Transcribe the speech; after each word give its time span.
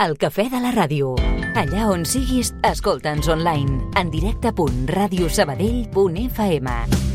El 0.00 0.14
cafè 0.16 0.46
de 0.48 0.56
la 0.64 0.70
ràdio. 0.72 1.10
Allà 1.60 1.84
on 1.92 2.08
siguis, 2.08 2.54
escolta'ns 2.64 3.28
online. 3.28 3.84
En 4.00 4.08
directe.radiosabadell.fm 4.08 6.72
Va 6.72 7.09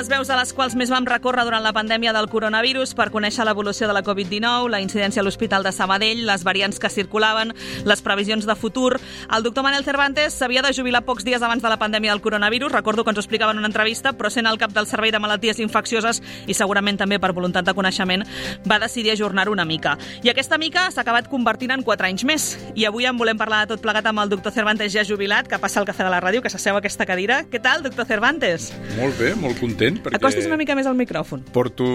les 0.00 0.08
veus 0.08 0.30
a 0.32 0.36
les 0.38 0.54
quals 0.56 0.72
més 0.80 0.88
vam 0.88 1.04
recórrer 1.04 1.42
durant 1.44 1.60
la 1.60 1.74
pandèmia 1.76 2.14
del 2.16 2.30
coronavirus 2.32 2.94
per 2.96 3.10
conèixer 3.12 3.44
l'evolució 3.44 3.84
de 3.84 3.92
la 3.92 4.00
Covid-19, 4.00 4.70
la 4.72 4.78
incidència 4.80 5.20
a 5.20 5.24
l'Hospital 5.26 5.60
de 5.66 5.74
Sabadell, 5.76 6.22
les 6.24 6.44
variants 6.46 6.78
que 6.80 6.88
circulaven, 6.88 7.50
les 7.84 8.00
previsions 8.00 8.46
de 8.48 8.56
futur. 8.56 8.94
El 9.28 9.44
doctor 9.44 9.66
Manel 9.66 9.84
Cervantes 9.84 10.38
s'havia 10.38 10.62
de 10.64 10.72
jubilar 10.72 11.02
pocs 11.04 11.26
dies 11.26 11.42
abans 11.44 11.60
de 11.60 11.68
la 11.68 11.76
pandèmia 11.76 12.14
del 12.14 12.22
coronavirus, 12.24 12.72
recordo 12.72 13.04
que 13.04 13.12
ens 13.12 13.20
ho 13.20 13.24
explicava 13.26 13.52
en 13.52 13.60
una 13.60 13.68
entrevista, 13.68 14.14
però 14.16 14.30
sent 14.32 14.48
el 14.48 14.56
cap 14.56 14.72
del 14.72 14.88
Servei 14.88 15.12
de 15.12 15.20
Malalties 15.20 15.60
Infeccioses 15.60 16.22
i 16.46 16.56
segurament 16.56 16.96
també 16.96 17.20
per 17.20 17.34
voluntat 17.36 17.68
de 17.68 17.76
coneixement, 17.76 18.24
va 18.64 18.80
decidir 18.80 19.12
ajornar-ho 19.12 19.52
una 19.52 19.68
mica. 19.68 19.98
I 20.24 20.32
aquesta 20.32 20.56
mica 20.56 20.86
s'ha 20.88 21.04
acabat 21.04 21.28
convertint 21.28 21.76
en 21.76 21.84
4 21.84 22.08
anys 22.08 22.24
més. 22.24 22.48
I 22.72 22.88
avui 22.88 23.04
en 23.04 23.20
volem 23.20 23.36
parlar 23.36 23.66
de 23.66 23.74
tot 23.74 23.84
plegat 23.84 24.08
amb 24.08 24.24
el 24.24 24.32
doctor 24.32 24.56
Cervantes 24.56 24.96
ja 24.96 25.04
jubilat, 25.04 25.44
que 25.44 25.60
passa 25.60 25.84
al 25.84 25.90
cafè 25.92 26.08
de 26.08 26.14
la 26.16 26.24
ràdio, 26.24 26.40
que 26.40 26.48
s'asseu 26.48 26.80
aquesta 26.80 27.04
cadira. 27.04 27.42
Què 27.52 27.60
tal, 27.60 27.84
doctor 27.84 28.08
Cervantes? 28.08 28.72
Molt 28.96 29.20
bé, 29.20 29.34
molt 29.36 29.60
content, 29.60 29.89
perquè... 29.98 30.20
Acostis 30.20 30.46
una 30.46 30.58
mica 30.60 30.76
més 30.78 30.86
al 30.86 30.94
micròfon. 30.98 31.42
Porto 31.54 31.88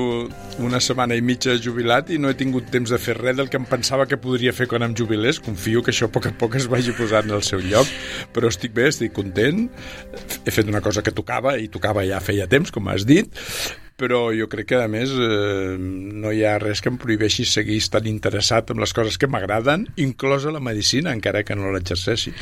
una 0.64 0.82
setmana 0.84 1.16
i 1.16 1.24
mitja 1.26 1.56
jubilat 1.62 2.12
i 2.12 2.20
no 2.22 2.32
he 2.32 2.38
tingut 2.38 2.68
temps 2.74 2.92
de 2.92 3.00
fer 3.02 3.16
res 3.22 3.40
del 3.40 3.52
que 3.52 3.62
em 3.62 3.70
pensava 3.70 4.10
que 4.10 4.20
podria 4.22 4.54
fer 4.56 4.68
quan 4.72 4.84
em 4.84 4.98
jubilés. 4.98 5.40
Confio 5.44 5.86
que 5.86 5.94
això 5.96 6.10
a 6.10 6.14
poc 6.14 6.28
a 6.28 6.34
poc 6.36 6.60
es 6.60 6.68
vagi 6.72 6.96
posant 6.98 7.32
al 7.32 7.46
seu 7.48 7.64
lloc, 7.64 7.90
però 8.36 8.52
estic 8.52 8.76
bé, 8.76 8.90
estic 8.92 9.16
content. 9.16 9.66
He 10.44 10.52
fet 10.52 10.68
una 10.68 10.84
cosa 10.84 11.06
que 11.06 11.16
tocava, 11.16 11.56
i 11.62 11.72
tocava 11.72 12.06
ja 12.08 12.20
feia 12.24 12.50
temps, 12.52 12.74
com 12.76 12.92
has 12.92 13.08
dit, 13.08 13.32
però 13.96 14.30
jo 14.36 14.48
crec 14.52 14.68
que, 14.74 14.80
a 14.84 14.88
més, 14.92 15.12
eh, 15.16 15.76
no 15.80 16.32
hi 16.36 16.42
ha 16.44 16.58
res 16.60 16.82
que 16.84 16.90
em 16.92 16.98
prohibeixi 17.00 17.46
seguir 17.48 17.78
estant 17.80 18.08
interessat 18.12 18.72
en 18.74 18.82
les 18.84 18.92
coses 18.94 19.18
que 19.18 19.30
m'agraden, 19.32 19.86
inclosa 20.04 20.52
la 20.52 20.60
medicina, 20.60 21.14
encara 21.16 21.44
que 21.48 21.56
no 21.56 21.72
l'exerceixi. 21.72 22.34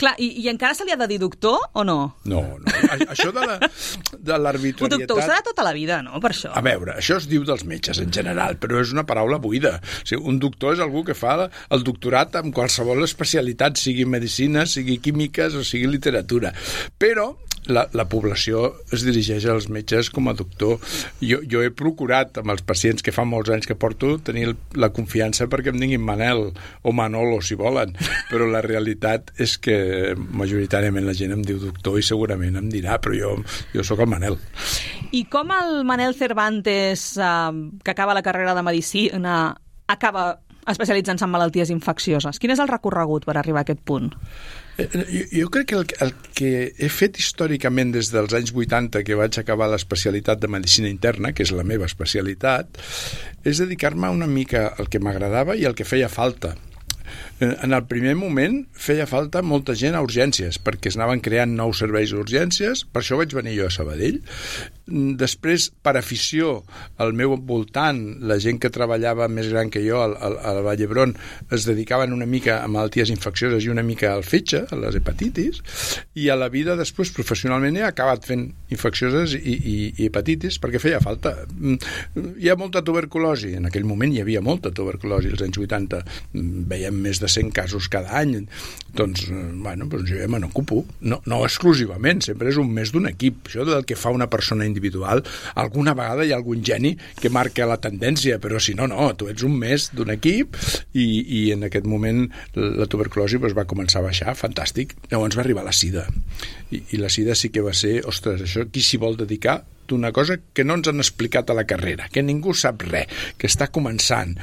Clar, 0.00 0.14
i, 0.18 0.30
i 0.40 0.48
encara 0.52 0.74
se 0.78 0.86
li 0.88 0.94
ha 0.94 0.98
de 1.00 1.08
dir 1.10 1.18
doctor 1.20 1.58
o 1.72 1.84
no? 1.84 1.98
No, 2.24 2.42
no. 2.58 2.76
A- 2.88 2.98
Això 3.12 3.28
de 3.34 3.44
la- 3.44 3.58
de 3.60 4.32
Un 4.32 4.42
l'arbitrarietat... 4.46 5.06
doctor 5.06 5.22
serà 5.26 5.42
tota 5.44 5.66
la 5.66 5.74
vida, 5.76 6.00
no?, 6.02 6.20
per 6.22 6.32
això. 6.32 6.52
A 6.56 6.62
veure, 6.64 6.96
això 6.96 7.18
es 7.20 7.28
diu 7.28 7.44
dels 7.44 7.64
metges 7.68 8.00
en 8.00 8.10
general, 8.12 8.56
però 8.62 8.80
és 8.80 8.92
una 8.96 9.04
paraula 9.08 9.36
buida. 9.42 9.76
O 9.82 10.06
sigui, 10.08 10.22
un 10.32 10.38
doctor 10.40 10.74
és 10.76 10.80
algú 10.80 11.04
que 11.04 11.14
fa 11.18 11.48
el 11.72 11.84
doctorat 11.86 12.34
en 12.40 12.50
qualsevol 12.52 13.04
especialitat, 13.04 13.76
sigui 13.80 14.04
medicina, 14.08 14.64
sigui 14.66 14.98
químiques 15.02 15.54
o 15.56 15.62
sigui 15.64 15.86
literatura. 15.92 16.52
Però 16.98 17.34
la, 17.66 17.84
la 17.94 18.06
població 18.10 18.64
es 18.94 19.04
dirigeix 19.06 19.46
als 19.50 19.68
metges 19.72 20.10
com 20.10 20.28
a 20.28 20.34
doctor. 20.38 20.78
Jo, 21.22 21.40
jo 21.48 21.62
he 21.62 21.70
procurat 21.74 22.40
amb 22.40 22.54
els 22.54 22.64
pacients 22.66 23.04
que 23.04 23.14
fa 23.14 23.24
molts 23.28 23.52
anys 23.54 23.68
que 23.70 23.78
porto 23.78 24.16
tenir 24.24 24.48
la 24.78 24.92
confiança 24.94 25.48
perquè 25.50 25.72
em 25.72 25.80
diguin 25.82 26.02
Manel 26.02 26.48
o 26.82 26.94
Manolo, 26.96 27.40
si 27.44 27.58
volen, 27.58 27.94
però 28.30 28.48
la 28.50 28.62
realitat 28.64 29.32
és 29.42 29.56
que 29.62 29.76
majoritàriament 30.16 31.06
la 31.06 31.16
gent 31.16 31.36
em 31.36 31.46
diu 31.46 31.60
doctor 31.62 31.98
i 32.00 32.06
segurament 32.06 32.58
em 32.58 32.70
dirà, 32.72 32.98
però 33.02 33.16
jo, 33.16 33.34
jo 33.74 33.86
sóc 33.86 34.02
el 34.02 34.10
Manel. 34.10 34.38
I 35.12 35.26
com 35.30 35.52
el 35.54 35.82
Manel 35.88 36.16
Cervantes, 36.18 37.12
eh, 37.18 37.34
que 37.84 37.94
acaba 37.94 38.16
la 38.16 38.24
carrera 38.24 38.56
de 38.56 38.64
Medicina, 38.66 39.54
acaba 39.92 40.41
especialitzant-se 40.68 41.26
en 41.26 41.32
malalties 41.32 41.72
infeccioses? 41.74 42.38
Quin 42.38 42.52
és 42.54 42.60
el 42.62 42.70
recorregut 42.70 43.26
per 43.26 43.36
arribar 43.36 43.62
a 43.62 43.66
aquest 43.66 43.82
punt? 43.84 44.12
Eh, 44.78 44.88
Jo, 44.92 45.24
jo 45.32 45.48
crec 45.52 45.68
que 45.72 45.78
el, 45.80 45.86
el 46.06 46.12
que 46.38 46.52
he 46.78 46.88
fet 46.88 47.18
històricament 47.20 47.92
des 47.92 48.12
dels 48.12 48.32
anys 48.38 48.54
80 48.54 49.02
que 49.04 49.18
vaig 49.18 49.38
acabar 49.38 49.68
l'especialitat 49.72 50.40
de 50.40 50.48
Medicina 50.48 50.88
Interna, 50.88 51.32
que 51.32 51.44
és 51.44 51.52
la 51.52 51.66
meva 51.66 51.88
especialitat, 51.90 52.80
és 53.44 53.60
dedicar-me 53.60 54.10
una 54.12 54.26
mica 54.26 54.68
al 54.78 54.88
que 54.88 55.02
m'agradava 55.02 55.56
i 55.56 55.66
al 55.66 55.76
que 55.76 55.88
feia 55.88 56.08
falta. 56.12 56.54
En 57.42 57.72
el 57.74 57.82
primer 57.90 58.12
moment 58.14 58.60
feia 58.78 59.02
falta 59.10 59.40
molta 59.42 59.74
gent 59.74 59.96
a 59.98 60.02
urgències, 60.04 60.60
perquè 60.62 60.92
es 60.92 60.96
anaven 60.98 61.18
creant 61.24 61.56
nous 61.58 61.80
serveis 61.82 62.12
d'urgències, 62.14 62.84
per 62.86 63.02
això 63.02 63.18
vaig 63.18 63.34
venir 63.34 63.56
jo 63.56 63.66
a 63.66 63.72
Sabadell. 63.74 64.20
Després, 65.18 65.70
per 65.82 65.96
afició, 65.98 66.52
al 67.02 67.14
meu 67.18 67.34
voltant, 67.48 67.98
la 68.28 68.36
gent 68.42 68.60
que 68.62 68.70
treballava 68.70 69.26
més 69.32 69.48
gran 69.50 69.72
que 69.74 69.82
jo 69.82 69.98
al, 70.04 70.14
al, 70.22 70.36
a 70.38 70.52
la 70.54 70.62
Vall 70.66 70.78
d'Hebron 70.78 71.14
es 71.54 71.66
dedicaven 71.66 72.14
una 72.14 72.28
mica 72.30 72.60
a 72.60 72.68
malalties 72.70 73.10
infeccioses 73.14 73.66
i 73.66 73.72
una 73.74 73.82
mica 73.86 74.12
al 74.12 74.22
fetge, 74.26 74.62
a 74.70 74.78
les 74.78 75.00
hepatitis, 75.00 75.62
i 76.14 76.28
a 76.30 76.38
la 76.38 76.50
vida 76.52 76.76
després, 76.78 77.10
professionalment, 77.16 77.80
he 77.80 77.86
acabat 77.88 78.28
fent 78.28 78.46
infeccioses 78.70 79.34
i, 79.38 79.56
i, 79.56 79.76
i 79.96 80.10
hepatitis 80.10 80.60
perquè 80.62 80.82
feia 80.82 81.02
falta. 81.02 81.34
Mm, 81.58 81.78
Hi 82.42 82.50
ha 82.52 82.58
molta 82.58 82.84
tuberculosi, 82.86 83.56
en 83.58 83.66
aquell 83.70 83.86
moment 83.88 84.14
hi 84.14 84.22
havia 84.22 84.42
molta 84.44 84.70
tuberculosi, 84.74 85.32
als 85.32 85.42
anys 85.46 85.58
80 85.62 86.02
mm, 86.04 86.64
veiem 86.70 87.02
més 87.02 87.18
de 87.22 87.31
100 87.32 87.52
casos 87.56 87.88
cada 87.92 88.18
any, 88.20 88.46
doncs, 88.92 89.24
eh, 89.30 89.50
bueno, 89.54 89.86
doncs 89.90 90.10
jo 90.10 90.20
ja 90.20 90.28
me 90.28 90.40
n'ocupo. 90.42 90.82
No, 91.00 91.20
no 91.26 91.40
exclusivament, 91.46 92.22
sempre 92.24 92.50
és 92.52 92.58
un 92.60 92.70
més 92.72 92.92
d'un 92.92 93.08
equip. 93.10 93.48
Això 93.48 93.66
del 93.68 93.86
que 93.88 93.96
fa 93.96 94.12
una 94.14 94.28
persona 94.32 94.66
individual, 94.68 95.24
alguna 95.54 95.96
vegada 95.98 96.26
hi 96.26 96.32
ha 96.32 96.38
algun 96.40 96.62
geni 96.64 96.94
que 97.20 97.32
marca 97.32 97.68
la 97.68 97.80
tendència, 97.80 98.38
però 98.42 98.60
si 98.60 98.76
no, 98.78 98.88
no, 98.90 99.10
tu 99.16 99.30
ets 99.32 99.46
un 99.48 99.56
més 99.58 99.90
d'un 99.96 100.12
equip 100.14 100.58
i, 100.92 101.06
i 101.42 101.42
en 101.56 101.68
aquest 101.68 101.88
moment 101.88 102.26
la 102.54 102.88
tuberculosi 102.90 103.40
doncs, 103.40 103.56
va 103.56 103.68
començar 103.68 104.02
a 104.02 104.08
baixar, 104.10 104.36
fantàstic. 104.38 104.96
Llavors 105.10 105.38
va 105.38 105.46
arribar 105.46 105.64
la 105.64 105.76
sida. 105.76 106.06
I, 106.70 106.82
i 106.92 107.00
la 107.00 107.10
sida 107.12 107.36
sí 107.38 107.52
que 107.52 107.64
va 107.64 107.74
ser, 107.76 108.00
ostres, 108.08 108.44
això 108.44 108.68
qui 108.68 108.84
s'hi 108.84 109.00
vol 109.00 109.16
dedicar 109.20 109.62
d'una 109.92 110.12
cosa 110.16 110.38
que 110.52 110.64
no 110.64 110.78
ens 110.78 110.88
han 110.90 111.02
explicat 111.02 111.50
a 111.52 111.56
la 111.56 111.66
carrera, 111.68 112.08
que 112.12 112.24
ningú 112.24 112.54
sap 112.56 112.82
res, 112.88 113.10
que 113.38 113.48
està 113.50 113.68
començant. 113.72 114.34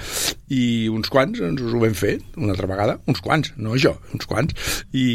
I 0.53 0.89
uns 0.93 1.09
quants 1.11 1.41
ens 1.45 1.61
ho 1.61 1.81
vam 1.81 1.95
fer, 1.97 2.17
una 2.37 2.53
altra 2.55 2.69
vegada, 2.69 2.97
uns 3.09 3.21
quants, 3.25 3.53
no 3.57 3.75
jo, 3.77 3.95
uns 4.15 4.29
quants. 4.29 4.55
I, 4.93 5.07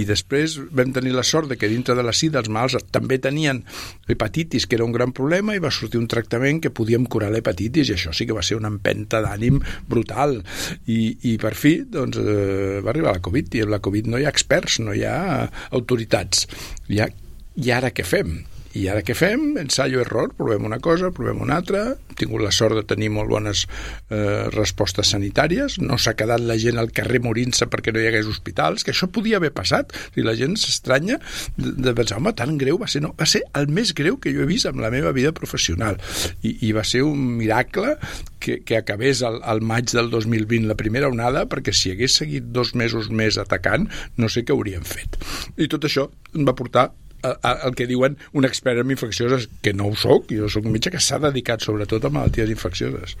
i 0.00 0.04
després 0.08 0.58
vam 0.74 0.92
tenir 0.96 1.14
la 1.16 1.26
sort 1.26 1.50
de 1.52 1.58
que 1.60 1.70
dintre 1.70 1.96
de 1.98 2.04
la 2.04 2.16
sida 2.16 2.40
els 2.42 2.50
malalts 2.52 2.88
també 2.94 3.20
tenien 3.22 3.62
hepatitis, 4.08 4.66
que 4.66 4.78
era 4.78 4.86
un 4.86 4.94
gran 4.96 5.14
problema, 5.16 5.54
i 5.54 5.62
va 5.62 5.72
sortir 5.74 6.00
un 6.00 6.08
tractament 6.10 6.62
que 6.64 6.72
podíem 6.74 7.06
curar 7.06 7.30
l'hepatitis, 7.34 7.92
i 7.92 7.96
això 7.96 8.14
sí 8.16 8.28
que 8.28 8.36
va 8.36 8.44
ser 8.44 8.58
una 8.58 8.72
empenta 8.72 9.22
d'ànim 9.24 9.60
brutal. 9.88 10.38
I, 10.86 11.00
I 11.32 11.36
per 11.40 11.54
fi, 11.58 11.78
doncs, 11.88 12.20
eh, 12.20 12.78
va 12.84 12.92
arribar 12.94 13.16
la 13.16 13.24
Covid, 13.24 13.54
i 13.54 13.64
amb 13.64 13.76
la 13.76 13.82
Covid 13.84 14.12
no 14.12 14.20
hi 14.20 14.28
ha 14.28 14.34
experts, 14.34 14.80
no 14.84 14.96
hi 14.96 15.04
ha 15.08 15.48
autoritats. 15.70 16.46
Hi 16.88 17.02
ha, 17.02 17.10
I 17.58 17.74
ara 17.74 17.92
què 17.94 18.06
fem? 18.06 18.38
I 18.76 18.84
ara 18.92 19.00
què 19.00 19.14
fem? 19.16 19.54
Ensaio-error, 19.60 20.34
provem 20.36 20.66
una 20.68 20.78
cosa, 20.84 21.08
provem 21.14 21.40
una 21.44 21.56
altra. 21.60 21.84
Hem 21.96 22.18
tingut 22.20 22.42
la 22.44 22.52
sort 22.52 22.76
de 22.76 22.84
tenir 22.88 23.08
molt 23.14 23.30
bones 23.32 23.64
eh, 23.64 24.48
respostes 24.52 25.14
sanitàries. 25.14 25.78
No 25.80 25.96
s'ha 25.96 26.12
quedat 26.18 26.44
la 26.44 26.58
gent 26.60 26.80
al 26.80 26.92
carrer 26.94 27.22
morint-se 27.24 27.68
perquè 27.72 27.94
no 27.94 28.02
hi 28.02 28.10
hagués 28.10 28.28
hospitals, 28.28 28.84
que 28.84 28.92
això 28.92 29.08
podia 29.12 29.40
haver 29.40 29.54
passat. 29.56 29.94
I 30.20 30.26
la 30.26 30.36
gent 30.38 30.58
s'estranya 30.60 31.16
de, 31.56 31.72
de 31.80 31.94
pensar, 31.96 32.20
home, 32.20 32.34
tan 32.36 32.58
greu 32.60 32.80
va 32.82 32.90
ser. 32.92 33.02
No, 33.06 33.14
va 33.18 33.28
ser 33.30 33.42
el 33.58 33.72
més 33.72 33.94
greu 33.96 34.20
que 34.20 34.34
jo 34.36 34.44
he 34.44 34.50
vist 34.50 34.68
en 34.68 34.84
la 34.84 34.92
meva 34.94 35.14
vida 35.16 35.32
professional. 35.32 35.96
I, 36.42 36.58
i 36.68 36.74
va 36.76 36.84
ser 36.84 37.02
un 37.08 37.24
miracle 37.40 37.96
que, 38.38 38.60
que 38.68 38.78
acabés 38.78 39.24
al, 39.26 39.40
al 39.42 39.64
maig 39.64 39.88
del 39.96 40.12
2020 40.12 40.68
la 40.68 40.78
primera 40.78 41.08
onada, 41.08 41.46
perquè 41.48 41.72
si 41.72 41.94
hagués 41.94 42.20
seguit 42.20 42.52
dos 42.52 42.74
mesos 42.76 43.08
més 43.08 43.40
atacant, 43.40 43.88
no 44.20 44.28
sé 44.28 44.44
què 44.44 44.52
hauríem 44.52 44.84
fet. 44.84 45.16
I 45.56 45.72
tot 45.72 45.88
això 45.88 46.10
va 46.36 46.56
portar 46.58 46.90
el 47.22 47.74
que 47.74 47.88
diuen 47.90 48.16
un 48.32 48.46
expert 48.46 48.80
en 48.80 48.90
infeccioses, 48.94 49.48
que 49.62 49.74
no 49.74 49.88
ho 49.88 49.96
sóc, 49.98 50.30
jo 50.30 50.48
sóc 50.52 50.66
un 50.66 50.74
metge 50.76 50.92
que 50.94 51.02
s'ha 51.02 51.20
dedicat 51.22 51.64
sobretot 51.64 52.04
a 52.04 52.12
malalties 52.14 52.50
infeccioses. 52.54 53.16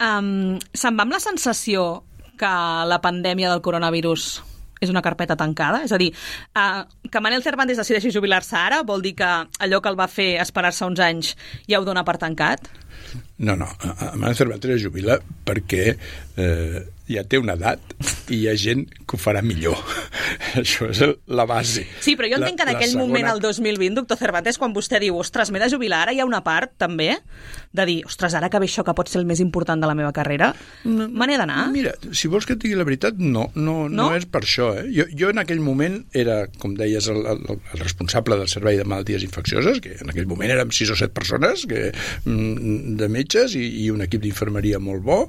Um, 0.00 0.58
se'n 0.74 0.98
va 0.98 1.06
amb 1.06 1.16
la 1.16 1.22
sensació 1.22 2.04
que 2.40 2.52
la 2.88 3.00
pandèmia 3.04 3.50
del 3.52 3.62
coronavirus 3.64 4.42
és 4.82 4.90
una 4.90 5.02
carpeta 5.02 5.36
tancada? 5.38 5.84
És 5.86 5.94
a 5.94 5.98
dir, 6.00 6.10
uh, 6.58 6.82
que 7.08 7.22
Manel 7.22 7.44
Cervantes 7.44 7.78
decideixi 7.78 8.10
jubilar-se 8.14 8.56
ara 8.58 8.82
vol 8.86 9.04
dir 9.04 9.14
que 9.18 9.30
allò 9.62 9.80
que 9.80 9.92
el 9.92 9.98
va 9.98 10.10
fer 10.10 10.34
esperar-se 10.42 10.88
uns 10.88 11.02
anys 11.02 11.36
ja 11.70 11.80
ho 11.80 11.86
dona 11.86 12.04
per 12.04 12.18
tancat? 12.18 12.66
No, 13.38 13.54
no, 13.58 13.68
Manel 14.16 14.36
Cervantes 14.38 14.76
es 14.76 14.82
jubila 14.84 15.18
perquè 15.46 15.84
eh, 15.92 16.82
ja 17.10 17.24
té 17.28 17.40
una 17.40 17.56
edat 17.58 17.94
i 18.32 18.42
hi 18.42 18.48
ha 18.48 18.54
gent 18.58 18.86
que 19.02 19.16
ho 19.16 19.20
farà 19.20 19.42
millor. 19.44 19.78
Això 20.62 20.88
és 20.90 21.02
el, 21.04 21.16
la 21.26 21.46
base. 21.48 21.84
Sí, 22.04 22.16
però 22.18 22.30
jo 22.30 22.38
entenc 22.40 22.60
que 22.60 22.66
en 22.68 22.74
aquell 22.74 22.94
segona... 22.94 23.06
moment, 23.06 23.30
el 23.32 23.42
2020, 23.44 23.94
doctor 24.02 24.20
Cervantes, 24.20 24.58
quan 24.60 24.74
vostè 24.76 25.00
diu, 25.02 25.18
ostres, 25.20 25.52
m'he 25.52 25.62
de 25.62 25.70
jubilar, 25.72 26.04
ara 26.06 26.14
hi 26.14 26.22
ha 26.22 26.28
una 26.28 26.42
part, 26.44 26.74
també, 26.80 27.16
de 27.72 27.86
dir, 27.88 27.98
ostres, 28.08 28.36
ara 28.38 28.50
que 28.52 28.60
ve 28.62 28.68
això 28.70 28.84
que 28.86 28.94
pot 28.96 29.10
ser 29.10 29.20
el 29.22 29.28
més 29.28 29.42
important 29.44 29.80
de 29.80 29.90
la 29.90 29.96
meva 29.98 30.12
carrera, 30.16 30.52
no, 30.84 31.08
me 31.08 31.28
n'he 31.28 31.38
d'anar? 31.40 31.66
Mira, 31.74 31.94
si 32.16 32.30
vols 32.32 32.48
que 32.48 32.56
et 32.56 32.62
digui 32.62 32.78
la 32.78 32.86
veritat, 32.88 33.18
no, 33.18 33.48
no, 33.54 33.76
no? 33.88 34.10
no 34.10 34.10
és 34.16 34.26
per 34.30 34.44
això. 34.44 34.72
Eh? 34.78 34.86
Jo, 34.96 35.08
jo 35.18 35.32
en 35.32 35.42
aquell 35.42 35.62
moment 35.64 36.00
era, 36.16 36.42
com 36.62 36.76
deies, 36.78 37.08
el, 37.12 37.22
el, 37.32 37.42
el 37.56 37.82
responsable 37.82 38.38
del 38.40 38.50
Servei 38.52 38.78
de 38.80 38.86
Malalties 38.88 39.26
Infeccioses, 39.26 39.80
que 39.84 39.96
en 40.00 40.12
aquell 40.12 40.28
moment 40.30 40.52
érem 40.52 40.72
sis 40.74 40.92
o 40.92 40.98
set 40.98 41.14
persones 41.16 41.66
que, 41.70 41.90
mm, 42.24 42.96
de 43.00 43.10
metges 43.12 43.56
i, 43.58 43.64
i 43.84 43.90
un 43.94 44.04
equip 44.04 44.24
d'infermeria 44.24 44.80
molt 44.82 45.04
bo, 45.06 45.20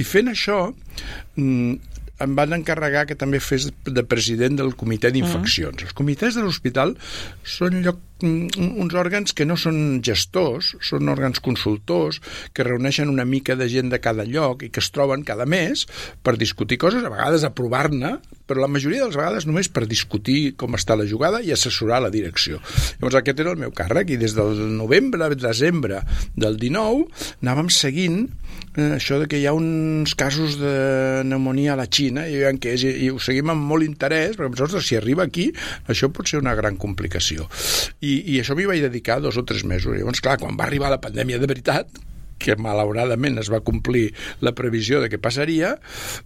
i 0.00 0.06
fent 0.06 0.32
això 0.32 0.62
mm, 0.70 1.89
em 2.20 2.36
van 2.36 2.52
encarregar 2.56 3.06
que 3.08 3.16
també 3.18 3.40
fes 3.40 3.70
de 3.84 4.04
president 4.04 4.58
del 4.60 4.74
comitè 4.76 5.10
d'infeccions. 5.14 5.76
-huh. 5.80 5.88
Els 5.88 5.96
comitès 5.96 6.36
de 6.36 6.44
l'hospital 6.44 6.96
són 7.44 7.82
lloc 7.84 7.98
uns 8.26 8.96
òrgans 8.96 9.34
que 9.36 9.46
no 9.48 9.56
són 9.60 10.00
gestors, 10.06 10.74
són 10.84 11.10
òrgans 11.12 11.42
consultors, 11.44 12.20
que 12.54 12.66
reuneixen 12.66 13.10
una 13.12 13.26
mica 13.28 13.56
de 13.56 13.68
gent 13.72 13.90
de 13.92 14.00
cada 14.02 14.26
lloc 14.28 14.64
i 14.66 14.70
que 14.72 14.82
es 14.82 14.90
troben 14.94 15.24
cada 15.26 15.46
mes 15.48 15.86
per 16.22 16.36
discutir 16.40 16.80
coses, 16.80 17.04
a 17.04 17.12
vegades 17.12 17.44
aprovar-ne, 17.46 18.16
però 18.50 18.64
la 18.64 18.70
majoria 18.70 19.04
de 19.04 19.10
les 19.10 19.18
vegades 19.20 19.46
només 19.46 19.70
per 19.70 19.86
discutir 19.86 20.54
com 20.58 20.74
està 20.78 20.96
la 20.98 21.06
jugada 21.06 21.42
i 21.44 21.52
assessorar 21.54 22.00
la 22.02 22.10
direcció. 22.10 22.58
Llavors 22.98 23.20
aquest 23.20 23.42
era 23.44 23.54
el 23.54 23.60
meu 23.62 23.74
càrrec 23.74 24.10
i 24.14 24.20
des 24.20 24.34
del 24.34 24.58
novembre, 24.74 25.30
desembre 25.40 26.02
del 26.36 26.58
19 26.60 27.06
anàvem 27.40 27.70
seguint 27.72 28.24
eh, 28.76 28.96
això 28.96 29.20
de 29.20 29.28
que 29.30 29.38
hi 29.40 29.46
ha 29.48 29.54
uns 29.56 30.14
casos 30.18 30.58
de 30.60 30.74
pneumonia 31.24 31.74
a 31.74 31.78
la 31.80 31.86
Xina 31.86 32.26
i, 32.30 32.40
què 32.62 32.74
és, 32.76 32.84
i 33.06 33.10
ho 33.10 33.20
seguim 33.22 33.52
amb 33.52 33.66
molt 33.70 33.86
interès 33.86 34.36
perquè 34.38 34.66
ostres, 34.66 34.86
si 34.88 34.98
arriba 34.98 35.26
aquí 35.26 35.50
això 35.90 36.10
pot 36.12 36.30
ser 36.30 36.40
una 36.42 36.56
gran 36.58 36.78
complicació. 36.80 37.48
I 38.00 38.09
i, 38.10 38.20
i 38.34 38.38
això 38.42 38.56
m'hi 38.58 38.68
vaig 38.70 38.84
dedicar 38.86 39.20
dos 39.24 39.38
o 39.40 39.44
tres 39.46 39.64
mesos. 39.64 39.96
Llavors, 39.96 40.22
clar, 40.24 40.38
quan 40.42 40.58
va 40.58 40.66
arribar 40.68 40.92
la 40.92 41.02
pandèmia 41.02 41.40
de 41.40 41.50
veritat, 41.50 42.00
que 42.40 42.56
malauradament 42.56 43.38
es 43.42 43.50
va 43.52 43.60
complir 43.64 44.06
la 44.44 44.54
previsió 44.56 45.02
de 45.02 45.10
què 45.12 45.20
passaria, 45.22 45.74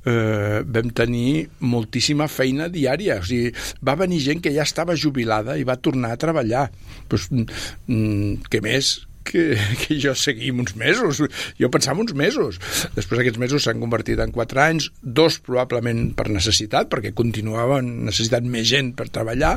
eh, 0.07 0.61
vam 0.77 0.93
tenir 0.95 1.49
moltíssima 1.75 2.29
feina 2.31 2.71
diària. 2.73 3.19
O 3.21 3.27
sigui, 3.27 3.51
va 3.85 3.99
venir 3.99 4.23
gent 4.23 4.45
que 4.45 4.55
ja 4.55 4.67
estava 4.67 4.97
jubilada 4.97 5.59
i 5.59 5.67
va 5.67 5.81
tornar 5.83 6.15
a 6.15 6.21
treballar. 6.21 6.69
Pues, 7.11 7.27
mm, 7.33 8.47
què 8.51 8.63
més 8.63 8.95
que, 9.25 9.57
que 9.81 9.99
jo 10.01 10.15
seguim 10.19 10.61
uns 10.63 10.77
mesos. 10.79 11.23
Jo 11.59 11.71
pensava 11.73 12.03
uns 12.03 12.15
mesos. 12.17 12.61
Després 12.95 13.23
aquests 13.23 13.41
mesos 13.41 13.67
s'han 13.67 13.83
convertit 13.83 14.21
en 14.23 14.33
quatre 14.35 14.63
anys, 14.63 14.91
dos 15.01 15.41
probablement 15.45 16.13
per 16.17 16.29
necessitat, 16.31 16.91
perquè 16.93 17.15
continuaven 17.17 17.91
necessitant 18.09 18.47
més 18.51 18.69
gent 18.71 18.93
per 18.99 19.09
treballar, 19.13 19.57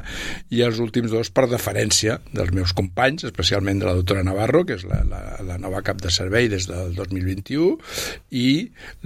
i 0.54 0.64
els 0.66 0.80
últims 0.84 1.12
dos 1.14 1.32
per 1.34 1.48
deferència 1.52 2.20
dels 2.32 2.54
meus 2.56 2.74
companys, 2.78 3.28
especialment 3.28 3.82
de 3.82 3.90
la 3.90 3.96
doctora 4.00 4.26
Navarro, 4.26 4.64
que 4.68 4.78
és 4.80 4.88
la, 4.88 5.04
la, 5.08 5.22
la 5.46 5.60
nova 5.62 5.84
cap 5.86 6.02
de 6.04 6.12
servei 6.14 6.50
des 6.52 6.70
del 6.70 6.96
2021, 6.98 7.76
i 8.40 8.48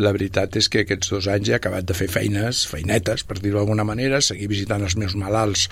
la 0.02 0.13
veritat 0.16 0.58
és 0.60 0.69
que 0.72 0.86
aquests 0.86 1.13
dos 1.16 1.30
anys 1.31 1.52
he 1.52 1.58
acabat 1.58 1.88
de 1.88 1.98
fer 1.98 2.10
feines, 2.12 2.63
feinetes, 2.69 3.25
per 3.28 3.40
dir-ho 3.42 3.60
d'alguna 3.60 3.86
manera, 3.88 4.22
seguir 4.24 4.50
visitant 4.52 4.86
els 4.86 4.98
meus 5.00 5.18
malalts 5.18 5.68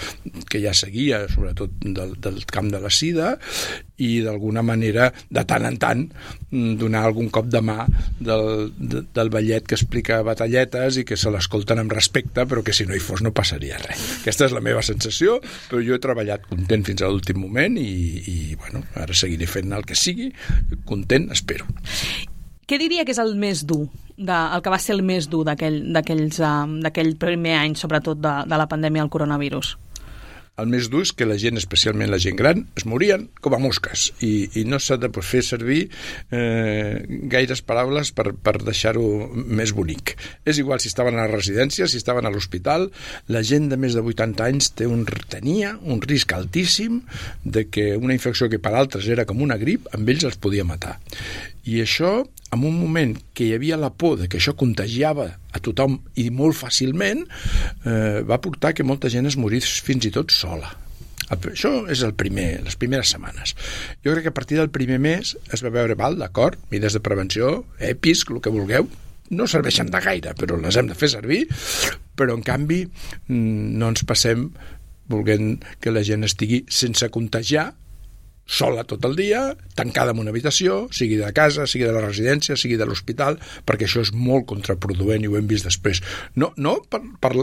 que 0.49 0.61
ja 0.63 0.73
seguia, 0.77 1.23
sobretot 1.31 1.77
del, 1.83 2.15
del 2.21 2.43
camp 2.49 2.71
de 2.73 2.81
la 2.81 2.91
sida, 2.93 3.35
i 3.99 4.21
d'alguna 4.23 4.63
manera, 4.63 4.78
de 4.79 5.43
tant 5.47 5.65
en 5.67 5.77
tant, 5.81 6.05
mm, 6.49 6.77
donar 6.81 7.03
algun 7.05 7.29
cop 7.33 7.49
de 7.51 7.61
mà 7.61 7.85
del, 8.19 8.71
de, 8.77 9.03
del 9.15 9.31
ballet 9.33 9.67
que 9.67 9.77
explica 9.77 10.21
batalletes 10.25 10.99
i 11.01 11.05
que 11.07 11.17
se 11.19 11.31
l'escolten 11.33 11.83
amb 11.83 11.93
respecte, 11.93 12.45
però 12.49 12.63
que 12.65 12.75
si 12.75 12.87
no 12.89 12.95
hi 12.95 13.03
fos 13.03 13.23
no 13.25 13.33
passaria 13.35 13.79
res. 13.83 14.01
Aquesta 14.21 14.49
és 14.49 14.55
la 14.55 14.63
meva 14.65 14.83
sensació, 14.85 15.39
però 15.69 15.83
jo 15.85 15.95
he 15.95 16.03
treballat 16.03 16.47
content 16.49 16.85
fins 16.87 17.03
a 17.03 17.11
l'últim 17.11 17.39
moment 17.41 17.77
i, 17.79 17.93
i 18.25 18.37
bueno, 18.55 18.83
ara 18.95 19.15
seguiré 19.15 19.47
fent 19.49 19.73
el 19.75 19.87
que 19.87 19.97
sigui, 19.97 20.31
content, 20.89 21.29
espero. 21.35 21.67
Què 22.69 22.77
diria 22.77 23.01
que 23.01 23.15
és 23.15 23.21
el 23.21 23.33
més 23.39 23.63
dur, 23.65 23.87
de, 24.13 24.35
el 24.35 24.61
que 24.61 24.69
va 24.69 24.77
ser 24.77 24.93
el 24.93 25.01
més 25.01 25.25
dur 25.31 25.41
d'aquell 25.47 27.15
primer 27.17 27.55
any, 27.57 27.73
sobretot 27.79 28.19
de, 28.21 28.33
de 28.45 28.59
la 28.61 28.67
pandèmia 28.69 29.01
del 29.01 29.09
coronavirus? 29.09 29.71
El 30.59 30.69
més 30.71 30.89
dur 30.91 31.03
és 31.05 31.13
que 31.15 31.27
la 31.27 31.37
gent, 31.41 31.57
especialment 31.59 32.11
la 32.11 32.19
gent 32.21 32.37
gran, 32.39 32.65
es 32.77 32.85
morien 32.89 33.27
com 33.43 33.55
a 33.55 33.61
mosques 33.61 34.09
i, 34.25 34.49
i 34.61 34.65
no 34.67 34.79
s'ha 34.81 34.99
de 35.01 35.11
fer 35.25 35.41
servir 35.45 35.81
eh, 36.35 37.01
gaires 37.31 37.61
paraules 37.65 38.13
per, 38.15 38.31
per 38.33 38.57
deixar-ho 38.61 39.05
més 39.33 39.73
bonic. 39.75 40.15
És 40.45 40.61
igual 40.61 40.81
si 40.83 40.91
estaven 40.91 41.17
a 41.17 41.25
la 41.25 41.33
residència, 41.33 41.87
si 41.87 41.99
estaven 42.01 42.27
a 42.27 42.33
l'hospital, 42.33 42.89
la 43.33 43.43
gent 43.45 43.69
de 43.71 43.79
més 43.79 43.97
de 43.97 44.03
80 44.03 44.47
anys 44.49 44.73
té 44.79 44.87
un, 44.89 45.05
tenia 45.29 45.75
un 45.81 46.01
risc 46.01 46.33
altíssim 46.35 47.01
de 47.43 47.67
que 47.69 47.91
una 47.97 48.15
infecció 48.15 48.49
que 48.49 48.61
per 48.61 48.75
altres 48.75 49.09
era 49.09 49.27
com 49.29 49.41
una 49.45 49.59
grip, 49.61 49.87
amb 49.95 50.09
ells 50.09 50.27
els 50.29 50.39
podia 50.41 50.67
matar. 50.67 50.97
I 51.69 51.83
això, 51.83 52.11
en 52.25 52.65
un 52.65 52.77
moment 52.79 53.13
que 53.37 53.45
hi 53.45 53.53
havia 53.53 53.77
la 53.77 53.91
por 53.93 54.17
de 54.17 54.29
que 54.29 54.39
això 54.39 54.55
contagiava 54.57 55.27
a 55.53 55.61
tothom 55.61 55.99
i 56.17 56.29
molt 56.33 56.57
fàcilment, 56.57 57.25
eh, 57.85 58.21
va 58.25 58.41
portar 58.41 58.73
que 58.73 58.85
molta 58.87 59.11
gent 59.13 59.29
es 59.29 59.37
morís 59.37 59.67
fins 59.85 60.07
i 60.09 60.13
tot 60.15 60.33
sola. 60.33 60.71
Això 61.29 61.71
és 61.93 62.01
el 62.01 62.15
primer, 62.17 62.63
les 62.65 62.77
primeres 62.79 63.11
setmanes. 63.13 63.53
Jo 64.01 64.15
crec 64.15 64.25
que 64.25 64.33
a 64.33 64.37
partir 64.39 64.57
del 64.57 64.71
primer 64.73 64.97
mes 65.03 65.35
es 65.53 65.61
va 65.61 65.73
veure, 65.75 65.97
val, 65.99 66.17
d'acord, 66.17 66.57
mides 66.73 66.97
de 66.97 67.03
prevenció, 67.05 67.51
EPIs, 67.77 68.25
el 68.33 68.41
que 68.41 68.53
vulgueu, 68.53 68.89
no 69.29 69.45
serveixen 69.45 69.91
de 69.93 70.01
gaire, 70.01 70.33
però 70.33 70.57
les 70.57 70.79
hem 70.79 70.89
de 70.89 70.97
fer 70.97 71.11
servir, 71.13 71.43
però 72.17 72.33
en 72.33 72.41
canvi 72.45 72.81
mm, 72.87 73.77
no 73.77 73.91
ens 73.93 74.01
passem 74.09 74.49
volent 75.09 75.59
que 75.81 75.93
la 75.93 76.01
gent 76.05 76.25
estigui 76.25 76.63
sense 76.73 77.11
contagiar 77.13 77.69
sola 78.49 78.83
tot 78.89 79.05
el 79.05 79.13
dia, 79.15 79.43
tancada 79.77 80.15
en 80.15 80.23
una 80.23 80.33
habitació, 80.33 80.87
sigui 80.95 81.19
de 81.19 81.29
casa, 81.37 81.67
sigui 81.69 81.85
de 81.85 81.93
la 81.93 82.01
residència, 82.03 82.57
sigui 82.57 82.79
de 82.81 82.87
l'hospital, 82.89 83.37
perquè 83.69 83.85
això 83.85 84.01
és 84.01 84.11
molt 84.15 84.47
contraproduent 84.49 85.23
i 85.23 85.29
ho 85.29 85.37
hem 85.37 85.47
vist 85.49 85.69
després. 85.69 86.01
No, 86.35 86.51
no 86.57 86.79
per, 86.89 87.03
per 87.21 87.33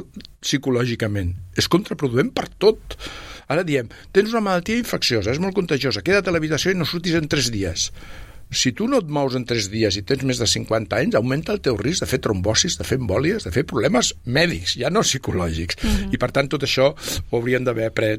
psicològicament, 0.43 1.33
és 1.57 1.71
contraproduent 1.71 2.35
per 2.35 2.49
tot. 2.59 2.99
Ara 3.47 3.63
diem, 3.63 3.89
tens 4.11 4.35
una 4.35 4.43
malaltia 4.49 4.83
infecciosa, 4.83 5.31
és 5.31 5.43
molt 5.43 5.55
contagiosa, 5.55 6.03
queda't 6.03 6.27
a 6.27 6.35
l'habitació 6.35 6.75
i 6.75 6.79
no 6.79 6.89
surtis 6.89 7.15
en 7.15 7.31
tres 7.31 7.53
dies 7.55 7.93
si 8.51 8.73
tu 8.73 8.87
no 8.89 9.01
et 9.03 9.09
mous 9.11 9.35
en 9.35 9.45
3 9.47 9.69
dies 9.73 9.97
i 9.99 10.03
tens 10.07 10.23
més 10.27 10.39
de 10.39 10.47
50 10.47 10.97
anys, 10.97 11.17
augmenta 11.19 11.55
el 11.55 11.63
teu 11.65 11.77
risc 11.81 12.05
de 12.05 12.11
fer 12.11 12.21
trombosis, 12.23 12.79
de 12.79 12.87
fer 12.87 12.99
embòlies, 13.01 13.47
de 13.47 13.53
fer 13.55 13.67
problemes 13.67 14.13
mèdics, 14.25 14.77
ja 14.81 14.91
no 14.91 15.03
psicològics. 15.03 15.77
Mhm. 15.83 15.91
-huh. 15.91 16.15
I 16.15 16.19
per 16.19 16.31
tant 16.31 16.49
tot 16.49 16.63
això 16.63 16.95
ho 16.95 17.37
hauríem 17.37 17.65
d'haver 17.65 17.87
après 17.87 18.19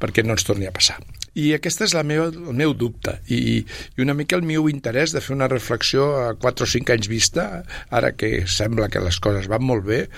perquè 0.00 0.24
no 0.24 0.32
ens 0.32 0.44
torni 0.44 0.66
a 0.66 0.72
passar. 0.72 0.98
I 1.34 1.52
aquesta 1.52 1.84
és 1.84 1.92
la 1.92 2.02
meva, 2.02 2.26
el 2.26 2.54
meu 2.54 2.72
dubte 2.72 3.20
i, 3.28 3.64
i 3.96 4.02
una 4.02 4.14
mica 4.14 4.36
el 4.36 4.42
meu 4.42 4.70
interès 4.70 5.12
de 5.12 5.20
fer 5.20 5.34
una 5.34 5.48
reflexió 5.48 6.16
a 6.16 6.34
4 6.34 6.64
o 6.64 6.66
5 6.66 6.92
anys 6.92 7.08
vista, 7.08 7.64
ara 7.90 8.12
que 8.12 8.46
sembla 8.46 8.88
que 8.88 9.00
les 9.00 9.20
coses 9.20 9.46
van 9.46 9.62
molt 9.62 9.84
bé, 9.84 10.08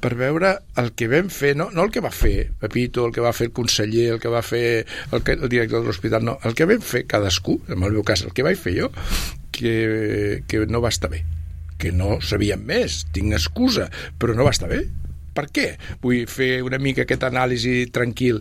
per 0.00 0.12
veure 0.18 0.52
el 0.80 0.92
que 0.98 1.08
vam 1.10 1.30
fer, 1.32 1.54
no, 1.56 1.70
no 1.74 1.86
el 1.86 1.92
que 1.94 2.02
va 2.04 2.12
fer 2.14 2.50
Pepito, 2.60 3.06
el 3.08 3.14
que 3.16 3.24
va 3.24 3.32
fer 3.36 3.48
el 3.48 3.54
conseller, 3.56 4.10
el 4.16 4.20
que 4.22 4.32
va 4.32 4.42
fer 4.44 4.66
el, 4.84 5.22
que, 5.22 5.38
el 5.38 5.48
director 5.48 5.80
de 5.80 5.88
l'hospital, 5.88 6.26
no, 6.26 6.36
el 6.44 6.54
que 6.58 6.68
vam 6.68 6.84
fer 6.84 7.06
cadascú, 7.08 7.60
en 7.68 7.80
el 7.80 7.96
meu 7.96 8.04
cas, 8.06 8.26
el 8.26 8.36
que 8.36 8.44
vaig 8.46 8.60
fer 8.60 8.76
jo, 8.76 8.92
que, 9.56 10.44
que 10.46 10.66
no 10.68 10.84
va 10.84 10.92
estar 10.92 11.10
bé 11.12 11.24
que 11.78 11.92
no 11.92 12.20
sabíem 12.24 12.62
més, 12.64 13.02
tinc 13.12 13.34
excusa, 13.36 13.90
però 14.18 14.36
no 14.36 14.46
va 14.46 14.54
estar 14.54 14.68
bé. 14.70 14.82
Per 15.36 15.46
què? 15.52 15.66
Vull 16.00 16.24
fer 16.30 16.62
una 16.64 16.80
mica 16.80 17.04
aquest 17.04 17.26
anàlisi 17.28 17.90
tranquil 17.92 18.40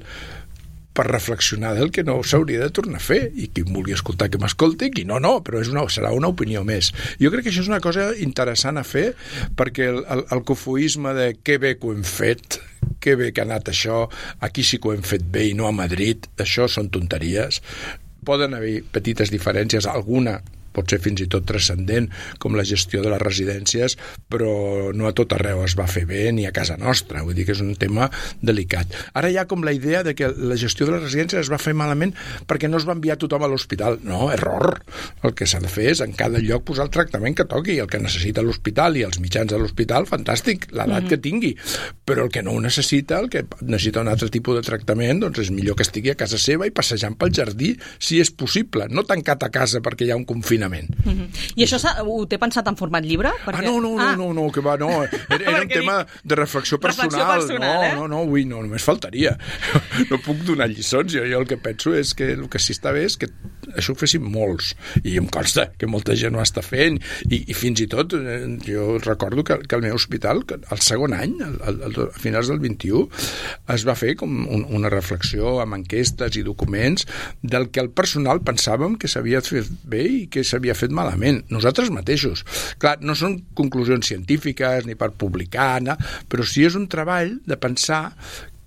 per 0.95 1.05
reflexionar 1.09 1.73
del 1.75 1.91
que 1.91 2.05
no 2.07 2.17
s'hauria 2.23 2.61
de 2.63 2.71
tornar 2.73 3.01
a 3.01 3.03
fer 3.03 3.19
i 3.35 3.49
qui 3.51 3.65
vulgui 3.67 3.95
escoltar 3.95 4.29
que 4.31 4.39
m'escolti 4.41 4.89
qui 4.95 5.03
no, 5.07 5.19
no, 5.19 5.37
però 5.45 5.59
és 5.61 5.71
una, 5.73 5.83
serà 5.91 6.13
una 6.15 6.31
opinió 6.31 6.63
més. 6.67 6.93
Jo 7.21 7.31
crec 7.33 7.45
que 7.45 7.53
això 7.53 7.65
és 7.65 7.71
una 7.71 7.81
cosa 7.83 8.07
interessant 8.23 8.79
a 8.79 8.85
fer 8.87 9.09
perquè 9.59 9.89
el, 9.91 10.01
el, 10.15 10.23
el 10.31 10.45
cofoisme 10.47 11.13
de 11.17 11.29
què 11.43 11.59
bé 11.61 11.75
que 11.75 11.89
ho 11.89 11.93
hem 11.95 12.05
fet? 12.07 12.61
Que 13.03 13.17
bé 13.19 13.31
que 13.35 13.43
ha 13.43 13.47
anat 13.49 13.69
això, 13.73 14.05
aquí 14.45 14.63
sí 14.63 14.79
que 14.79 14.89
ho 14.89 14.95
hem 14.95 15.05
fet 15.05 15.25
bé 15.31 15.49
i 15.49 15.55
no 15.57 15.67
a 15.67 15.75
Madrid, 15.75 16.29
això 16.41 16.69
són 16.71 16.89
tonteries. 16.93 17.59
Poden 18.25 18.55
haver 18.57 18.79
petites 18.95 19.33
diferències, 19.33 19.85
alguna 19.89 20.39
pot 20.75 20.91
ser 20.91 20.99
fins 21.03 21.23
i 21.23 21.29
tot 21.31 21.47
transcendent, 21.47 22.09
com 22.39 22.57
la 22.57 22.65
gestió 22.67 23.01
de 23.03 23.11
les 23.13 23.21
residències, 23.21 23.97
però 24.31 24.91
no 24.95 25.07
a 25.07 25.13
tot 25.17 25.33
arreu 25.37 25.63
es 25.65 25.75
va 25.79 25.87
fer 25.89 26.05
bé, 26.09 26.27
ni 26.35 26.45
a 26.45 26.53
casa 26.55 26.77
nostra. 26.81 27.23
Vull 27.25 27.37
dir 27.37 27.47
que 27.47 27.55
és 27.55 27.63
un 27.63 27.75
tema 27.79 28.09
delicat. 28.41 28.93
Ara 29.15 29.31
hi 29.31 29.39
ha 29.39 29.47
com 29.49 29.63
la 29.65 29.73
idea 29.75 30.03
de 30.03 30.15
que 30.17 30.29
la 30.35 30.57
gestió 30.59 30.87
de 30.87 30.95
les 30.95 31.05
residències 31.05 31.45
es 31.45 31.51
va 31.51 31.61
fer 31.61 31.75
malament 31.77 32.13
perquè 32.47 32.69
no 32.69 32.79
es 32.81 32.87
va 32.87 32.95
enviar 32.97 33.17
tothom 33.21 33.45
a 33.45 33.51
l'hospital. 33.51 33.99
No, 34.05 34.29
error. 34.33 34.81
El 35.23 35.35
que 35.37 35.47
s'ha 35.49 35.61
de 35.63 35.71
fer 35.71 35.89
és 35.93 36.03
en 36.03 36.15
cada 36.17 36.41
lloc 36.43 36.65
posar 36.67 36.87
el 36.87 36.93
tractament 36.93 37.37
que 37.37 37.47
toqui, 37.49 37.77
el 37.81 37.89
que 37.91 38.01
necessita 38.01 38.43
l'hospital 38.45 38.97
i 38.99 39.05
els 39.07 39.19
mitjans 39.23 39.51
de 39.51 39.59
l'hospital, 39.61 40.09
fantàstic, 40.09 40.69
l'edat 40.71 40.87
mm 40.87 41.05
-hmm. 41.05 41.09
que 41.09 41.17
tingui. 41.17 41.55
Però 42.05 42.23
el 42.25 42.31
que 42.31 42.43
no 42.43 42.51
ho 42.51 42.61
necessita, 42.61 43.19
el 43.19 43.29
que 43.29 43.45
necessita 43.61 44.01
un 44.01 44.07
altre 44.07 44.29
tipus 44.29 44.55
de 44.55 44.61
tractament, 44.61 45.19
doncs 45.21 45.39
és 45.39 45.51
millor 45.51 45.75
que 45.75 45.83
estigui 45.83 46.09
a 46.11 46.15
casa 46.15 46.37
seva 46.37 46.67
i 46.67 46.71
passejant 46.71 47.15
pel 47.15 47.33
jardí, 47.33 47.77
si 47.99 48.19
és 48.19 48.31
possible, 48.31 48.87
no 48.89 49.03
tancat 49.03 49.43
a 49.43 49.49
casa 49.49 49.81
perquè 49.81 50.05
hi 50.05 50.11
ha 50.11 50.15
un 50.15 50.25
confinament 50.25 50.64
confinament. 50.65 51.05
Mm 51.05 51.11
-hmm. 51.11 51.27
I 51.55 51.63
això 51.63 51.77
ho 52.05 52.25
té 52.25 52.37
pensat 52.37 52.67
en 52.67 52.75
format 52.75 53.03
llibre? 53.03 53.31
Perquè... 53.45 53.59
Ah, 53.59 53.61
no, 53.61 53.79
no, 53.81 53.99
ah. 53.99 54.15
no, 54.15 54.33
no, 54.33 54.33
no, 54.33 54.51
que 54.51 54.61
va, 54.61 54.77
no. 54.77 55.03
Era, 55.03 55.45
era 55.49 55.61
un 55.61 55.67
tema 55.67 56.05
de 56.23 56.35
reflexió 56.35 56.79
personal. 56.79 57.09
Reflexió 57.09 57.33
personal 57.33 57.77
no, 57.77 57.83
eh? 57.83 57.95
no, 57.95 58.07
no, 58.07 58.21
ui, 58.23 58.45
no, 58.45 58.61
només 58.61 58.83
faltaria. 58.83 59.37
No 60.09 60.19
puc 60.19 60.37
donar 60.45 60.67
lliçons. 60.69 61.11
Jo, 61.11 61.23
jo 61.25 61.39
el 61.39 61.47
que 61.47 61.57
penso 61.57 61.93
és 61.95 62.13
que 62.13 62.33
el 62.33 62.49
que 62.49 62.59
sí 62.59 62.73
està 62.73 62.91
bé 62.91 63.05
és 63.05 63.17
que 63.17 63.27
això 63.77 63.93
ho 63.93 63.99
fessin 63.99 64.23
molts. 64.23 64.73
I 65.03 65.17
em 65.21 65.27
consta 65.31 65.67
que 65.79 65.89
molta 65.89 66.15
gent 66.19 66.37
ho 66.37 66.43
està 66.43 66.63
fent. 66.65 66.99
I, 67.29 67.41
i 67.51 67.57
fins 67.57 67.81
i 67.83 67.87
tot, 67.91 68.15
eh, 68.17 68.39
jo 68.65 68.97
recordo 69.03 69.43
que, 69.47 69.59
que 69.65 69.77
al 69.77 69.85
meu 69.85 69.97
hospital, 69.97 70.43
que 70.47 70.59
el 70.59 70.83
segon 70.85 71.15
any, 71.17 71.35
al, 71.45 71.59
al, 71.67 71.99
a 72.07 72.07
finals 72.21 72.51
del 72.51 72.61
21, 72.63 73.05
es 73.75 73.85
va 73.87 73.97
fer 73.99 74.15
com 74.19 74.45
un, 74.45 74.65
una 74.77 74.91
reflexió 74.93 75.57
amb 75.63 75.77
enquestes 75.79 76.39
i 76.39 76.45
documents 76.45 77.07
del 77.43 77.69
que 77.71 77.83
el 77.83 77.91
personal 77.95 78.41
pensàvem 78.45 78.97
que 79.01 79.11
s'havia 79.11 79.43
fet 79.45 79.69
bé 79.85 80.03
i 80.05 80.23
que 80.31 80.45
s'havia 80.47 80.77
fet 80.77 80.93
malament. 80.95 81.43
Nosaltres 81.53 81.91
mateixos. 81.93 82.45
Clar, 82.81 82.97
no 83.05 83.15
són 83.17 83.39
conclusions 83.57 84.07
científiques 84.07 84.87
ni 84.87 84.97
per 84.99 85.13
publicar, 85.15 85.79
no, 85.85 85.97
però 86.29 86.45
sí 86.47 86.65
és 86.67 86.77
un 86.79 86.89
treball 86.91 87.37
de 87.45 87.57
pensar 87.61 88.03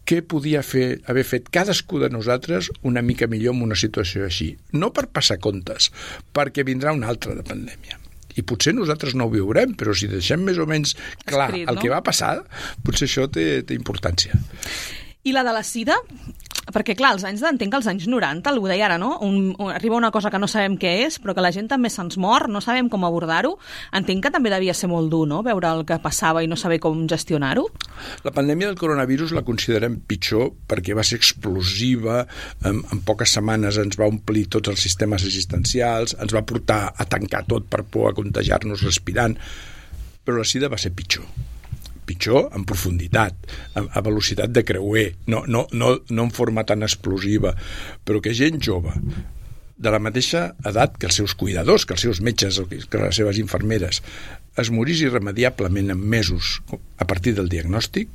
què 0.08 0.22
podia 0.24 0.62
fer, 0.64 1.02
haver 1.10 1.24
fet 1.28 1.48
cadascú 1.52 2.00
de 2.00 2.08
nosaltres 2.08 2.70
una 2.88 3.02
mica 3.04 3.28
millor 3.28 3.56
en 3.56 3.64
una 3.68 3.76
situació 3.76 4.24
així. 4.24 4.54
No 4.72 4.88
per 4.96 5.10
passar 5.12 5.36
comptes, 5.44 5.90
perquè 6.32 6.64
vindrà 6.64 6.96
una 6.96 7.10
altra 7.12 7.36
de 7.36 7.44
pandèmia 7.44 8.00
i 8.38 8.44
potser 8.46 8.74
nosaltres 8.76 9.16
no 9.18 9.26
ho 9.26 9.32
viurem, 9.32 9.74
però 9.74 9.94
si 9.96 10.06
deixem 10.10 10.44
més 10.46 10.60
o 10.62 10.66
menys 10.68 10.94
clar 11.26 11.48
Escrit, 11.50 11.66
no? 11.66 11.74
el 11.74 11.80
que 11.82 11.90
va 11.90 12.04
passar, 12.06 12.36
potser 12.86 13.08
això 13.08 13.26
té, 13.34 13.48
té 13.66 13.74
importància. 13.74 14.38
I 15.26 15.34
la 15.34 15.42
de 15.44 15.54
la 15.56 15.64
sida? 15.66 15.98
Perquè, 16.74 16.94
clar, 16.98 17.14
els 17.16 17.24
anys 17.24 17.42
entenc 17.48 17.72
que 17.72 17.78
els 17.80 17.88
anys 17.88 18.06
90, 18.10 18.50
algú 18.50 18.68
deia 18.68 18.86
ara, 18.88 18.98
no? 19.00 19.14
Un, 19.24 19.54
un, 19.56 19.70
arriba 19.72 19.96
una 19.96 20.10
cosa 20.12 20.30
que 20.30 20.40
no 20.40 20.48
sabem 20.50 20.76
què 20.80 20.92
és, 21.06 21.18
però 21.22 21.34
que 21.36 21.44
la 21.44 21.52
gent 21.54 21.70
també 21.70 21.90
se'ns 21.92 22.18
mor, 22.20 22.48
no 22.52 22.60
sabem 22.64 22.90
com 22.92 23.06
abordar-ho. 23.08 23.54
Entenc 23.96 24.26
que 24.26 24.32
també 24.34 24.52
devia 24.52 24.76
ser 24.76 24.90
molt 24.92 25.10
dur, 25.12 25.24
no?, 25.30 25.40
veure 25.46 25.72
el 25.78 25.84
que 25.88 26.00
passava 26.04 26.44
i 26.44 26.50
no 26.50 26.58
saber 26.60 26.80
com 26.84 27.06
gestionar-ho. 27.08 27.66
La 28.26 28.34
pandèmia 28.36 28.68
del 28.68 28.80
coronavirus 28.80 29.32
la 29.36 29.44
considerem 29.46 30.00
pitjor 30.08 30.52
perquè 30.68 30.96
va 30.98 31.06
ser 31.06 31.20
explosiva, 31.20 32.22
en, 32.68 32.82
en 32.84 33.04
poques 33.08 33.32
setmanes 33.38 33.80
ens 33.80 33.98
va 33.98 34.10
omplir 34.10 34.48
tots 34.52 34.72
els 34.72 34.84
sistemes 34.84 35.24
assistencials, 35.24 36.18
ens 36.20 36.36
va 36.36 36.44
portar 36.48 36.82
a 36.92 37.08
tancar 37.08 37.46
tot 37.48 37.68
per 37.70 37.84
por 37.88 38.10
a 38.10 38.16
contagiar-nos 38.16 38.84
respirant, 38.84 39.38
però 40.24 40.42
la 40.42 40.48
sida 40.48 40.68
va 40.68 40.80
ser 40.80 40.92
pitjor 40.96 41.56
pitjor 42.08 42.48
en 42.56 42.64
profunditat, 42.68 43.36
a, 43.76 43.84
a 43.84 44.04
velocitat 44.04 44.52
de 44.54 44.64
creuer, 44.66 45.10
no, 45.28 45.44
no, 45.46 45.66
no, 45.72 45.94
no 46.08 46.28
en 46.28 46.32
forma 46.34 46.64
tan 46.68 46.86
explosiva, 46.86 47.54
però 48.04 48.22
que 48.24 48.36
gent 48.36 48.62
jove, 48.64 48.96
de 49.78 49.90
la 49.94 50.00
mateixa 50.02 50.48
edat 50.66 50.96
que 50.98 51.06
els 51.06 51.18
seus 51.20 51.36
cuidadors, 51.38 51.84
que 51.86 51.94
els 51.94 52.02
seus 52.08 52.20
metges, 52.24 52.58
que 52.66 53.02
les 53.02 53.20
seves 53.20 53.38
infermeres, 53.38 54.02
es 54.58 54.72
morís 54.74 55.04
irremediablement 55.04 55.94
en 55.94 56.00
mesos 56.02 56.58
a 56.98 57.06
partir 57.06 57.36
del 57.36 57.50
diagnòstic, 57.52 58.10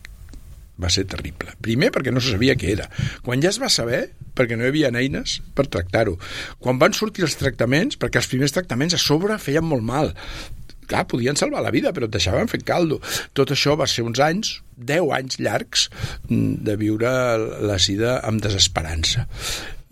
va 0.84 0.90
ser 0.90 1.06
terrible. 1.08 1.54
Primer, 1.62 1.92
perquè 1.94 2.12
no 2.12 2.22
se 2.24 2.34
sabia 2.34 2.58
què 2.60 2.72
era. 2.74 2.90
Quan 3.24 3.44
ja 3.44 3.52
es 3.54 3.60
va 3.62 3.70
saber, 3.72 4.08
perquè 4.36 4.58
no 4.58 4.66
hi 4.66 4.72
havia 4.72 4.90
eines 4.90 5.38
per 5.56 5.68
tractar-ho. 5.70 6.18
Quan 6.60 6.82
van 6.82 6.98
sortir 6.98 7.28
els 7.28 7.38
tractaments, 7.40 8.00
perquè 8.02 8.20
els 8.20 8.30
primers 8.32 8.56
tractaments 8.56 8.98
a 8.98 9.02
sobre 9.02 9.38
feien 9.40 9.66
molt 9.66 9.86
mal 9.86 10.14
clar, 10.90 11.06
podien 11.12 11.40
salvar 11.40 11.64
la 11.66 11.74
vida, 11.74 11.94
però 11.96 12.10
et 12.10 12.16
deixaven 12.16 12.52
fer 12.52 12.64
caldo. 12.68 13.00
Tot 13.38 13.54
això 13.56 13.78
va 13.80 13.88
ser 13.90 14.06
uns 14.08 14.22
anys, 14.24 14.58
10 14.78 15.14
anys 15.20 15.40
llargs, 15.40 15.88
mm, 16.30 16.64
de 16.68 16.78
viure 16.80 17.14
la 17.62 17.80
sida 17.82 18.20
amb 18.24 18.44
desesperança 18.44 19.28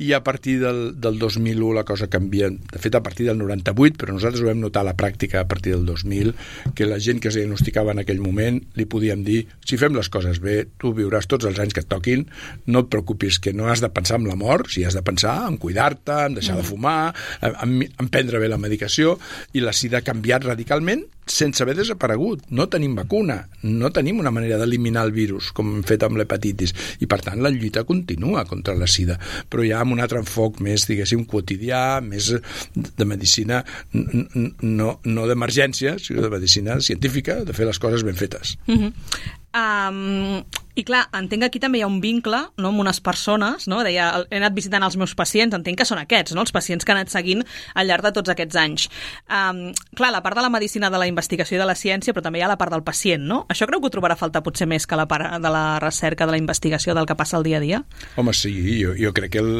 i 0.01 0.13
a 0.17 0.23
partir 0.25 0.57
del, 0.59 0.99
del 0.99 1.19
2001 1.21 1.75
la 1.77 1.83
cosa 1.85 2.07
canvia, 2.09 2.49
de 2.49 2.79
fet 2.81 2.95
a 2.97 3.03
partir 3.05 3.27
del 3.27 3.37
98, 3.37 3.99
però 4.01 4.15
nosaltres 4.15 4.41
ho 4.41 4.47
vam 4.49 4.63
notar 4.63 4.81
a 4.81 4.89
la 4.89 4.95
pràctica 4.97 5.43
a 5.43 5.47
partir 5.47 5.75
del 5.75 5.85
2000, 5.85 6.33
que 6.73 6.87
la 6.89 6.97
gent 6.97 7.21
que 7.21 7.29
es 7.29 7.37
diagnosticava 7.37 7.93
en 7.93 8.01
aquell 8.01 8.23
moment 8.23 8.57
li 8.79 8.87
podíem 8.89 9.21
dir, 9.27 9.43
si 9.61 9.77
fem 9.77 9.93
les 9.93 10.09
coses 10.09 10.41
bé, 10.41 10.63
tu 10.81 10.95
viuràs 10.97 11.29
tots 11.29 11.45
els 11.45 11.61
anys 11.61 11.77
que 11.77 11.85
et 11.85 11.91
toquin, 11.91 12.25
no 12.65 12.81
et 12.81 12.89
preocupis 12.89 13.37
que 13.37 13.53
no 13.53 13.69
has 13.69 13.85
de 13.85 13.91
pensar 13.93 14.17
en 14.17 14.25
la 14.31 14.39
mort, 14.39 14.73
si 14.73 14.87
has 14.87 14.97
de 14.97 15.05
pensar 15.05 15.37
en 15.45 15.61
cuidar-te, 15.61 16.17
en 16.25 16.39
deixar 16.39 16.57
mm. 16.57 16.63
de 16.63 16.69
fumar, 16.71 16.99
en, 17.45 17.77
en 17.85 18.09
prendre 18.09 18.41
bé 18.41 18.49
la 18.49 18.61
medicació, 18.61 19.19
i 19.53 19.61
la 19.61 19.75
sida 19.77 20.01
ha 20.01 20.07
canviat 20.07 20.49
radicalment 20.49 21.05
sense 21.25 21.63
haver 21.63 21.75
desaparegut. 21.77 22.43
No 22.49 22.67
tenim 22.71 22.95
vacuna, 22.95 23.37
no 23.63 23.91
tenim 23.93 24.19
una 24.19 24.31
manera 24.33 24.57
d'eliminar 24.61 25.05
el 25.07 25.13
virus, 25.15 25.51
com 25.55 25.75
hem 25.75 25.83
fet 25.87 26.05
amb 26.07 26.19
l'hepatitis, 26.19 26.73
i 27.01 27.09
per 27.09 27.21
tant 27.25 27.41
la 27.43 27.51
lluita 27.53 27.83
continua 27.87 28.45
contra 28.49 28.75
la 28.77 28.89
sida, 28.89 29.17
però 29.49 29.65
ja 29.67 29.81
amb 29.81 29.95
un 29.95 30.03
altre 30.03 30.21
enfoc 30.21 30.61
més, 30.65 30.87
diguéssim, 30.89 31.25
quotidià, 31.29 32.01
més 32.05 32.31
de 32.73 33.07
medicina, 33.07 33.63
no, 33.93 34.95
no 35.03 35.29
d'emergència, 35.29 35.97
sinó 35.99 36.25
de 36.25 36.33
medicina 36.33 36.79
científica, 36.81 37.41
de 37.45 37.55
fer 37.57 37.69
les 37.69 37.79
coses 37.79 38.03
ben 38.07 38.17
fetes. 38.17 38.57
Mm 38.67 38.77
-hmm. 38.77 39.39
Um, 39.51 40.43
I 40.71 40.83
clar, 40.87 41.01
entenc 41.17 41.43
que 41.43 41.47
aquí 41.49 41.59
també 41.59 41.81
hi 41.81 41.83
ha 41.83 41.87
un 41.89 41.99
vincle 41.99 42.37
no, 42.55 42.69
amb 42.69 42.79
unes 42.79 43.01
persones, 43.03 43.65
no? 43.67 43.81
Deia, 43.83 44.07
he 44.31 44.39
anat 44.39 44.55
visitant 44.55 44.85
els 44.85 44.95
meus 44.99 45.11
pacients, 45.19 45.55
entenc 45.57 45.81
que 45.81 45.87
són 45.87 45.99
aquests, 45.99 46.31
no? 46.37 46.45
els 46.45 46.53
pacients 46.55 46.87
que 46.87 46.93
han 46.93 47.01
anat 47.01 47.11
seguint 47.11 47.43
al 47.75 47.89
llarg 47.89 48.05
de 48.07 48.13
tots 48.15 48.31
aquests 48.31 48.59
anys. 48.61 48.87
Um, 49.27 49.59
clar, 49.99 50.13
la 50.15 50.21
part 50.23 50.39
de 50.39 50.45
la 50.45 50.51
medicina, 50.53 50.89
de 50.93 51.01
la 51.01 51.09
investigació 51.11 51.57
i 51.57 51.61
de 51.61 51.67
la 51.67 51.75
ciència, 51.75 52.15
però 52.15 52.23
també 52.23 52.39
hi 52.39 52.45
ha 52.47 52.51
la 52.53 52.57
part 52.61 52.71
del 52.71 52.85
pacient, 52.87 53.27
no? 53.27 53.41
Això 53.51 53.67
creu 53.67 53.83
que 53.83 53.91
ho 53.91 53.95
trobarà 53.97 54.15
falta 54.15 54.43
potser 54.45 54.69
més 54.71 54.87
que 54.87 54.99
la 54.99 55.09
part 55.11 55.35
de 55.43 55.51
la 55.51 55.65
recerca, 55.83 56.25
de 56.25 56.37
la 56.37 56.39
investigació, 56.39 56.95
del 56.95 57.09
que 57.09 57.19
passa 57.19 57.35
al 57.37 57.47
dia 57.47 57.59
a 57.59 57.65
dia? 57.65 57.83
Home, 58.15 58.33
sí, 58.37 58.55
jo, 58.79 58.95
jo 58.95 59.11
crec 59.17 59.35
que 59.35 59.43
el, 59.43 59.53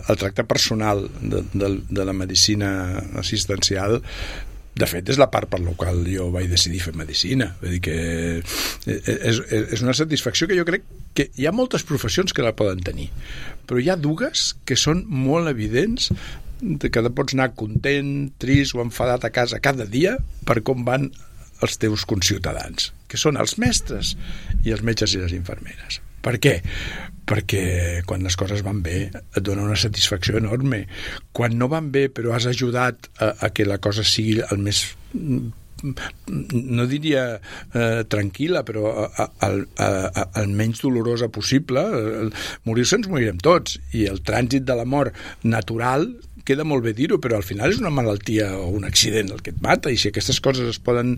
el 0.00 0.18
tracte 0.18 0.42
personal 0.42 1.06
de, 1.22 1.44
de, 1.54 1.74
de 1.86 2.04
la 2.08 2.16
medicina 2.16 2.98
assistencial 3.22 4.02
de 4.78 4.86
fet, 4.86 5.08
és 5.10 5.18
la 5.20 5.28
part 5.32 5.50
per 5.50 5.60
la 5.62 5.74
qual 5.78 6.04
jo 6.06 6.28
vaig 6.34 6.48
decidir 6.50 6.80
fer 6.84 6.94
medicina. 6.96 7.50
Vull 7.60 7.76
dir 7.76 7.82
que 7.84 7.96
és, 8.38 9.40
és 9.58 9.82
una 9.84 9.96
satisfacció 9.96 10.48
que 10.48 10.58
jo 10.58 10.66
crec 10.68 10.86
que 11.18 11.28
hi 11.36 11.48
ha 11.48 11.54
moltes 11.54 11.84
professions 11.86 12.34
que 12.34 12.44
la 12.46 12.54
poden 12.56 12.82
tenir, 12.86 13.08
però 13.66 13.82
hi 13.82 13.90
ha 13.90 13.98
dues 13.98 14.52
que 14.68 14.78
són 14.78 15.02
molt 15.08 15.50
evidents 15.50 16.12
de 16.60 16.90
que 16.90 17.02
pots 17.14 17.36
anar 17.36 17.52
content, 17.58 18.30
trist 18.42 18.74
o 18.74 18.82
enfadat 18.82 19.26
a 19.26 19.32
casa 19.34 19.62
cada 19.62 19.86
dia 19.86 20.16
per 20.46 20.60
com 20.66 20.84
van 20.86 21.08
els 21.62 21.78
teus 21.82 22.04
conciutadans, 22.06 22.92
que 23.10 23.18
són 23.18 23.38
els 23.38 23.56
mestres 23.58 24.14
i 24.64 24.74
els 24.74 24.84
metges 24.86 25.14
i 25.14 25.22
les 25.22 25.34
infermeres. 25.34 26.00
Per 26.22 26.36
què? 26.42 26.58
Perquè 27.28 27.62
quan 28.08 28.24
les 28.24 28.36
coses 28.40 28.64
van 28.64 28.82
bé 28.84 28.98
et 29.12 29.40
dona 29.44 29.66
una 29.66 29.78
satisfacció 29.78 30.38
enorme. 30.40 30.84
Quan 31.36 31.58
no 31.60 31.70
van 31.70 31.92
bé 31.94 32.08
però 32.12 32.34
has 32.36 32.48
ajudat 32.50 33.10
a, 33.20 33.34
a 33.46 33.52
que 33.54 33.68
la 33.68 33.80
cosa 33.82 34.06
sigui 34.06 34.40
el 34.48 34.62
més 34.64 34.86
no 35.78 36.86
diria 36.90 37.24
eh, 37.38 38.02
tranquil·la, 38.10 38.64
però 38.66 38.90
el 39.46 40.54
menys 40.58 40.82
dolorosa 40.82 41.28
possible. 41.30 41.84
Morir-se 42.66 42.98
ens 42.98 43.10
morirem 43.10 43.38
tots, 43.42 43.78
i 43.94 44.08
el 44.10 44.22
trànsit 44.26 44.66
de 44.66 44.78
la 44.78 44.88
mort 44.88 45.14
natural 45.44 46.08
queda 46.48 46.66
molt 46.68 46.86
bé 46.86 46.94
dir-ho, 46.96 47.20
però 47.22 47.38
al 47.38 47.46
final 47.46 47.74
és 47.74 47.80
una 47.82 47.92
malaltia 47.94 48.50
o 48.58 48.68
un 48.78 48.88
accident 48.88 49.32
el 49.34 49.42
que 49.44 49.54
et 49.54 49.62
mata, 49.64 49.92
i 49.92 50.00
si 50.00 50.10
aquestes 50.10 50.40
coses 50.44 50.72
es 50.72 50.82
poden 50.82 51.16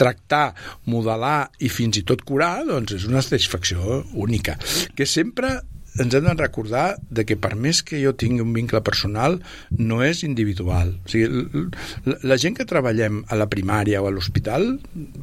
tractar, 0.00 0.50
modelar 0.90 1.50
i 1.62 1.70
fins 1.72 2.00
i 2.00 2.06
tot 2.06 2.24
curar, 2.26 2.56
doncs 2.68 2.98
és 2.98 3.06
una 3.08 3.22
satisfacció 3.24 4.02
única. 4.18 4.58
Que 4.98 5.08
sempre 5.08 5.60
ens 5.98 6.14
hem 6.14 6.26
de 6.26 6.34
recordar 6.34 6.96
de 7.10 7.24
que 7.26 7.36
per 7.40 7.56
més 7.58 7.80
que 7.86 7.98
jo 8.02 8.12
tingui 8.14 8.44
un 8.44 8.52
vincle 8.54 8.82
personal, 8.86 9.40
no 9.78 10.00
és 10.06 10.22
individual. 10.26 10.92
O 11.04 11.10
sigui, 11.10 11.64
la, 12.06 12.38
gent 12.38 12.56
que 12.58 12.68
treballem 12.68 13.24
a 13.28 13.38
la 13.38 13.48
primària 13.50 14.02
o 14.02 14.06
a 14.06 14.14
l'hospital 14.14 14.76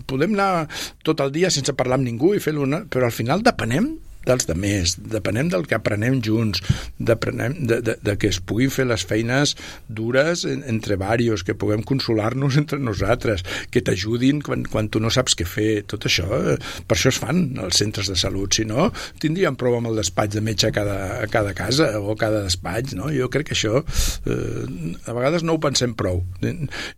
podem 0.09 0.35
anar 0.35 0.67
tot 1.07 1.23
el 1.23 1.31
dia 1.35 1.51
sense 1.53 1.75
parlar 1.77 2.01
amb 2.01 2.09
ningú 2.09 2.33
i 2.35 2.43
fer-ho, 2.43 2.67
però 2.91 3.07
al 3.07 3.15
final 3.15 3.45
depenem 3.45 3.93
dels 4.27 4.47
de 4.47 4.55
més, 4.59 4.95
depenem 5.13 5.49
del 5.51 5.65
que 5.67 5.77
aprenem 5.77 6.19
junts, 6.23 6.61
depenem 6.99 7.55
de, 7.69 7.79
de, 7.85 7.97
de 8.03 8.17
que 8.19 8.31
es 8.31 8.39
puguin 8.43 8.71
fer 8.73 8.87
les 8.89 9.05
feines 9.07 9.55
dures 9.87 10.43
en, 10.49 10.63
entre 10.67 10.97
varios, 10.99 11.45
que 11.47 11.55
puguem 11.57 11.83
consolar-nos 11.87 12.57
entre 12.61 12.79
nosaltres, 12.83 13.45
que 13.71 13.83
t'ajudin 13.83 14.41
quan, 14.45 14.65
quan 14.69 14.91
tu 14.91 15.01
no 15.03 15.11
saps 15.13 15.37
què 15.37 15.47
fer, 15.47 15.71
tot 15.89 16.07
això, 16.09 16.27
eh, 16.37 16.57
per 16.87 16.97
això 16.97 17.13
es 17.13 17.21
fan 17.21 17.43
els 17.63 17.79
centres 17.79 18.11
de 18.11 18.17
salut, 18.19 18.53
si 18.57 18.67
no 18.67 18.89
tindríem 19.21 19.57
prou 19.59 19.77
amb 19.77 19.91
el 19.91 19.99
despatx 20.01 20.35
de 20.37 20.43
metge 20.43 20.69
a 20.69 20.73
cada, 20.75 20.97
a 21.23 21.27
cada 21.31 21.53
casa 21.57 21.89
o 21.99 22.13
a 22.13 22.19
cada 22.19 22.43
despatx, 22.45 22.95
no? 22.97 23.11
Jo 23.13 23.31
crec 23.33 23.51
que 23.51 23.57
això 23.57 23.81
eh, 23.81 24.63
a 25.07 25.15
vegades 25.15 25.45
no 25.47 25.57
ho 25.57 25.63
pensem 25.63 25.95
prou. 25.97 26.23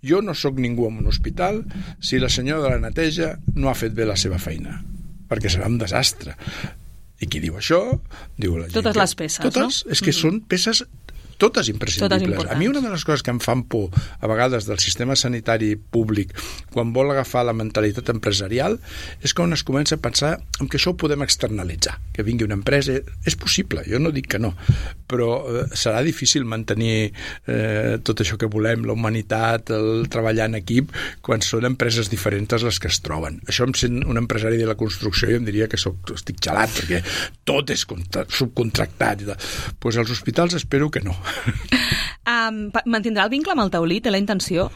Jo 0.06 0.24
no 0.26 0.36
sóc 0.38 0.60
ningú 0.60 0.90
en 0.90 1.02
un 1.04 1.10
hospital 1.12 1.64
si 2.02 2.20
la 2.20 2.32
senyora 2.32 2.66
de 2.66 2.76
la 2.76 2.84
neteja 2.90 3.36
no 3.56 3.70
ha 3.70 3.78
fet 3.78 3.96
bé 3.96 4.08
la 4.10 4.18
seva 4.20 4.40
feina 4.42 4.80
perquè 5.30 5.52
serà 5.54 5.68
un 5.70 5.78
desastre. 5.78 6.34
I 7.20 7.28
qui 7.28 7.42
diu 7.44 7.58
això? 7.60 7.80
Diu 8.40 8.56
la 8.56 8.68
gent 8.68 8.78
totes 8.80 8.96
les 8.96 9.16
peces, 9.20 9.42
totes, 9.44 9.84
no? 9.84 9.92
és 9.92 10.00
que 10.00 10.12
mm 10.12 10.16
-hmm. 10.16 10.22
són 10.22 10.42
peces 10.48 10.84
totes 11.40 11.72
imprescindibles. 11.72 12.38
Totes 12.38 12.54
a 12.54 12.60
mi 12.60 12.68
una 12.68 12.84
de 12.84 12.92
les 12.92 13.06
coses 13.08 13.24
que 13.24 13.32
em 13.34 13.40
fan 13.42 13.64
por 13.72 13.90
a 13.96 14.30
vegades 14.30 14.68
del 14.68 14.80
sistema 14.84 15.16
sanitari 15.16 15.74
públic 15.80 16.36
quan 16.74 16.92
vol 16.94 17.10
agafar 17.14 17.46
la 17.48 17.56
mentalitat 17.56 18.12
empresarial 18.14 18.78
és 19.24 19.34
quan 19.34 19.56
es 19.56 19.64
comença 19.66 19.96
a 19.96 20.04
pensar 20.04 20.36
en 20.60 20.68
que 20.68 20.78
això 20.78 20.94
ho 20.94 21.00
podem 21.00 21.24
externalitzar, 21.24 21.96
que 22.14 22.26
vingui 22.28 22.46
una 22.46 22.60
empresa. 22.60 23.00
És 23.26 23.36
possible, 23.40 23.84
jo 23.88 24.00
no 24.04 24.12
dic 24.12 24.28
que 24.34 24.40
no, 24.42 24.52
però 25.10 25.32
eh, 25.48 25.66
serà 25.78 26.04
difícil 26.06 26.46
mantenir 26.46 27.12
eh, 27.48 27.98
tot 28.04 28.22
això 28.22 28.38
que 28.40 28.50
volem, 28.52 28.84
la 28.88 28.96
humanitat, 28.98 29.72
el 29.76 30.10
treballar 30.12 30.50
en 30.52 30.60
equip, 30.60 30.92
quan 31.26 31.44
són 31.46 31.68
empreses 31.70 32.12
diferents 32.12 32.60
les 32.66 32.80
que 32.82 32.90
es 32.92 33.00
troben. 33.06 33.40
Això 33.48 33.68
em 33.68 33.76
sent 33.78 34.02
un 34.04 34.20
empresari 34.20 34.58
de 34.60 34.68
la 34.68 34.76
construcció 34.80 35.30
i 35.30 35.38
em 35.38 35.46
diria 35.48 35.70
que 35.72 35.80
soc, 35.80 36.12
estic 36.16 36.42
gelat, 36.44 36.74
perquè 36.76 37.02
tot 37.48 37.72
és 37.72 37.86
subcontractat. 37.86 39.24
Doncs 39.30 39.76
pues 39.80 39.98
als 39.98 40.12
hospitals 40.12 40.56
espero 40.58 40.90
que 40.92 41.02
no. 41.06 41.16
Um, 42.30 42.68
mantindrà 42.86 43.24
el 43.26 43.32
vincle 43.32 43.56
amb 43.56 43.64
el 43.64 43.72
taulí? 43.74 43.96
Té 44.06 44.12
la 44.14 44.20
intenció? 44.22 44.68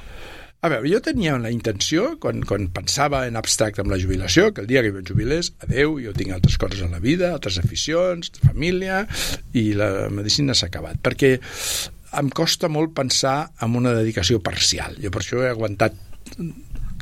A 0.63 0.69
veure, 0.71 0.87
jo 0.87 1.01
tenia 1.03 1.35
la 1.43 1.51
intenció, 1.51 2.13
quan, 2.23 2.39
quan 2.47 2.69
pensava 2.73 3.25
en 3.27 3.35
abstracte 3.35 3.83
amb 3.83 3.91
la 3.91 3.99
jubilació, 3.99 4.47
que 4.55 4.63
el 4.63 4.69
dia 4.69 4.81
que 4.81 4.93
jo 4.95 5.01
jubilés, 5.09 5.51
adeu, 5.65 5.97
jo 5.99 6.13
tinc 6.15 6.31
altres 6.31 6.55
coses 6.57 6.81
a 6.85 6.87
la 6.87 7.01
vida, 7.03 7.33
altres 7.35 7.59
aficions, 7.59 8.31
família, 8.45 9.01
i 9.59 9.73
la 9.77 10.07
medicina 10.07 10.55
s'ha 10.55 10.71
acabat. 10.71 11.01
Perquè 11.03 11.33
em 12.21 12.31
costa 12.31 12.69
molt 12.71 12.93
pensar 12.95 13.51
en 13.65 13.75
una 13.75 13.91
dedicació 13.97 14.39
parcial. 14.45 14.95
Jo 15.03 15.11
per 15.11 15.21
això 15.21 15.43
he 15.43 15.51
aguantat 15.51 15.99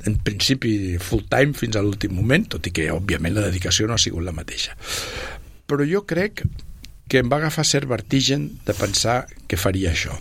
en 0.10 0.18
principi 0.26 0.98
full 0.98 1.28
time 1.30 1.54
fins 1.54 1.78
a 1.78 1.86
l'últim 1.86 2.18
moment, 2.18 2.50
tot 2.56 2.66
i 2.66 2.74
que 2.74 2.90
òbviament 2.90 3.38
la 3.38 3.46
dedicació 3.46 3.86
no 3.86 3.94
ha 3.94 4.02
sigut 4.02 4.26
la 4.26 4.34
mateixa. 4.34 4.74
Però 5.70 5.86
jo 5.86 6.02
crec 6.10 6.42
que 7.12 7.20
em 7.20 7.28
va 7.28 7.42
agafar 7.42 7.66
cert 7.68 7.90
vertigen 7.92 8.48
de 8.64 8.74
pensar 8.78 9.26
que 9.52 9.60
faria 9.60 9.92
això. 9.92 10.16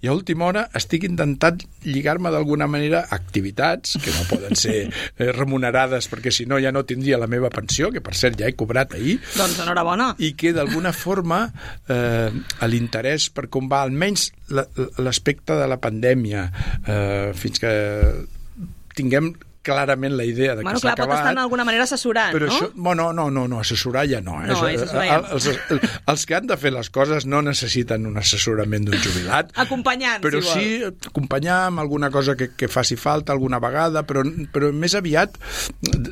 I 0.00 0.08
a 0.08 0.14
última 0.16 0.46
hora 0.46 0.62
estic 0.78 1.02
intentant 1.04 1.58
lligar-me 1.84 2.30
d'alguna 2.32 2.68
manera 2.70 3.02
a 3.02 3.18
activitats 3.18 3.98
que 4.00 4.14
no 4.14 4.22
poden 4.30 4.56
ser 4.56 4.76
eh, 4.88 5.32
remunerades 5.34 6.06
perquè 6.08 6.32
si 6.32 6.46
no 6.48 6.60
ja 6.62 6.72
no 6.72 6.86
tindria 6.88 7.18
la 7.20 7.28
meva 7.28 7.50
pensió, 7.52 7.90
que 7.92 8.00
per 8.00 8.14
cert 8.16 8.38
ja 8.40 8.48
he 8.48 8.54
cobrat 8.56 8.94
ahir. 8.96 9.18
Doncs 9.34 9.58
enhorabona. 9.60 10.14
I 10.22 10.32
que 10.38 10.54
d'alguna 10.56 10.94
forma 10.96 11.42
eh, 11.90 12.30
l'interès 12.70 13.28
per 13.34 13.48
com 13.50 13.68
va 13.68 13.82
almenys 13.82 14.30
l'aspecte 15.02 15.58
de 15.58 15.68
la 15.68 15.82
pandèmia 15.82 16.46
eh, 16.86 17.30
fins 17.36 17.60
que 17.60 17.74
tinguem 18.96 19.34
clarament 19.62 20.14
la 20.16 20.24
idea 20.24 20.54
de 20.54 20.62
que 20.62 20.64
bueno, 20.64 20.78
s'ha 20.78 20.92
acabat. 20.92 21.06
Bueno, 21.06 21.06
clar, 21.06 21.20
pot 21.20 21.28
estar 21.28 21.36
d'alguna 21.36 21.64
manera 21.68 21.84
assessorant, 21.84 22.32
però 22.32 22.48
no? 22.48 22.56
Això, 22.56 22.68
bueno, 22.74 23.08
no, 23.12 23.26
no, 23.30 23.46
no, 23.48 23.60
assessorar 23.60 24.06
ja 24.08 24.20
no. 24.24 24.38
Eh? 24.40 24.48
No, 24.48 24.56
això, 24.64 25.02
ja 25.04 25.18
els, 25.20 25.48
els, 25.50 25.96
els 26.12 26.24
que 26.26 26.36
han 26.38 26.48
de 26.48 26.56
fer 26.60 26.72
les 26.72 26.88
coses 26.94 27.26
no 27.28 27.42
necessiten 27.44 28.06
un 28.08 28.16
assessorament 28.20 28.88
d'un 28.88 28.96
jubilat. 29.04 29.52
Acompanyant, 29.64 30.22
però 30.24 30.40
si 30.44 30.64
sí, 30.64 30.90
acompanyar 31.10 31.58
amb 31.68 31.84
alguna 31.84 32.10
cosa 32.14 32.36
que, 32.40 32.52
que 32.56 32.70
faci 32.72 32.96
falta 33.00 33.34
alguna 33.36 33.60
vegada, 33.60 34.04
però, 34.08 34.24
però 34.52 34.72
més 34.72 34.96
aviat 34.96 35.36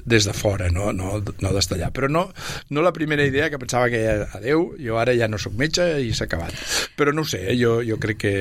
des 0.05 0.29
de 0.29 0.37
fora, 0.37 0.69
no, 0.75 0.93
no, 0.93 1.17
no 1.25 1.55
d'estar 1.57 1.79
allà. 1.79 1.91
Però 1.95 2.13
no, 2.13 2.27
no 2.69 2.85
la 2.85 2.93
primera 2.93 3.25
idea 3.25 3.49
que 3.49 3.61
pensava 3.61 3.89
que 3.93 4.05
adeu, 4.37 4.75
jo 4.83 5.01
ara 5.01 5.17
ja 5.17 5.31
no 5.31 5.41
sóc 5.41 5.57
metge 5.57 5.89
i 6.05 6.13
s'ha 6.13 6.29
acabat. 6.29 6.53
Però 7.01 7.17
no 7.17 7.25
sé, 7.25 7.47
eh? 7.49 7.57
jo, 7.57 7.79
jo 7.87 7.97
crec 8.03 8.21
que 8.27 8.35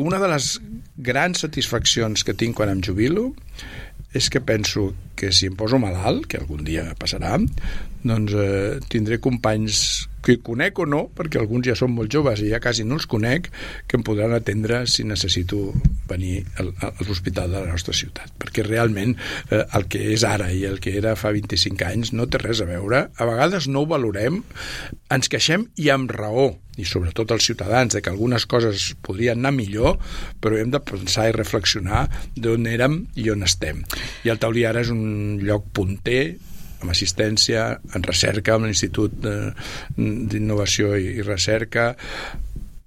una 0.00 0.20
de 0.22 0.32
les 0.32 0.54
grans 0.96 1.44
satisfaccions 1.44 2.24
que 2.24 2.36
tinc 2.38 2.56
quan 2.56 2.72
em 2.72 2.80
jubilo 2.84 3.30
és 4.16 4.28
que 4.32 4.42
penso 4.42 4.90
que 5.14 5.30
si 5.32 5.46
em 5.50 5.56
poso 5.58 5.78
malalt, 5.78 6.26
que 6.26 6.40
algun 6.40 6.64
dia 6.66 6.88
passarà, 6.98 7.36
doncs 8.02 8.34
eh, 8.34 8.78
tindré 8.90 9.20
companys 9.22 10.09
que 10.24 10.38
conec 10.44 10.78
o 10.82 10.86
no, 10.88 11.04
perquè 11.16 11.40
alguns 11.40 11.68
ja 11.68 11.76
són 11.78 11.94
molt 11.96 12.12
joves 12.12 12.42
i 12.44 12.50
ja 12.52 12.60
quasi 12.62 12.84
no 12.86 12.98
els 12.98 13.08
conec, 13.10 13.50
que 13.88 13.98
em 13.98 14.04
podran 14.06 14.34
atendre 14.36 14.82
si 14.90 15.04
necessito 15.08 15.70
venir 16.10 16.44
al, 16.60 16.72
a 16.82 16.92
l'hospital 17.06 17.52
de 17.52 17.62
la 17.64 17.72
nostra 17.72 17.94
ciutat. 17.96 18.32
Perquè 18.40 18.64
realment 18.66 19.16
eh, 19.50 19.62
el 19.64 19.86
que 19.90 20.02
és 20.14 20.24
ara 20.26 20.50
i 20.52 20.64
el 20.68 20.80
que 20.82 20.96
era 20.98 21.16
fa 21.18 21.32
25 21.34 21.86
anys 21.88 22.14
no 22.16 22.28
té 22.30 22.40
res 22.42 22.62
a 22.62 22.68
veure. 22.68 23.06
A 23.16 23.28
vegades 23.28 23.68
no 23.70 23.84
ho 23.84 23.90
valorem, 23.90 24.42
ens 25.10 25.30
queixem 25.32 25.68
i 25.80 25.90
amb 25.92 26.12
raó, 26.14 26.50
i 26.80 26.86
sobretot 26.88 27.32
els 27.34 27.44
ciutadans, 27.44 27.94
de 27.94 28.02
que 28.02 28.12
algunes 28.12 28.46
coses 28.48 28.92
podrien 29.04 29.40
anar 29.40 29.52
millor, 29.56 29.98
però 30.40 30.58
hem 30.58 30.72
de 30.72 30.80
pensar 30.84 31.28
i 31.28 31.36
reflexionar 31.36 32.06
d'on 32.36 32.68
érem 32.70 33.02
i 33.20 33.28
on 33.32 33.44
estem. 33.46 33.82
I 34.24 34.32
el 34.32 34.40
Taulí 34.40 34.64
ara 34.68 34.84
és 34.84 34.92
un 34.94 35.40
lloc 35.44 35.68
punter 35.76 36.22
amb 36.80 36.92
assistència, 36.94 37.66
en 37.94 38.04
recerca, 38.06 38.56
amb 38.56 38.68
l'Institut 38.68 39.16
d'Innovació 39.96 40.94
i 40.96 41.20
Recerca, 41.26 41.92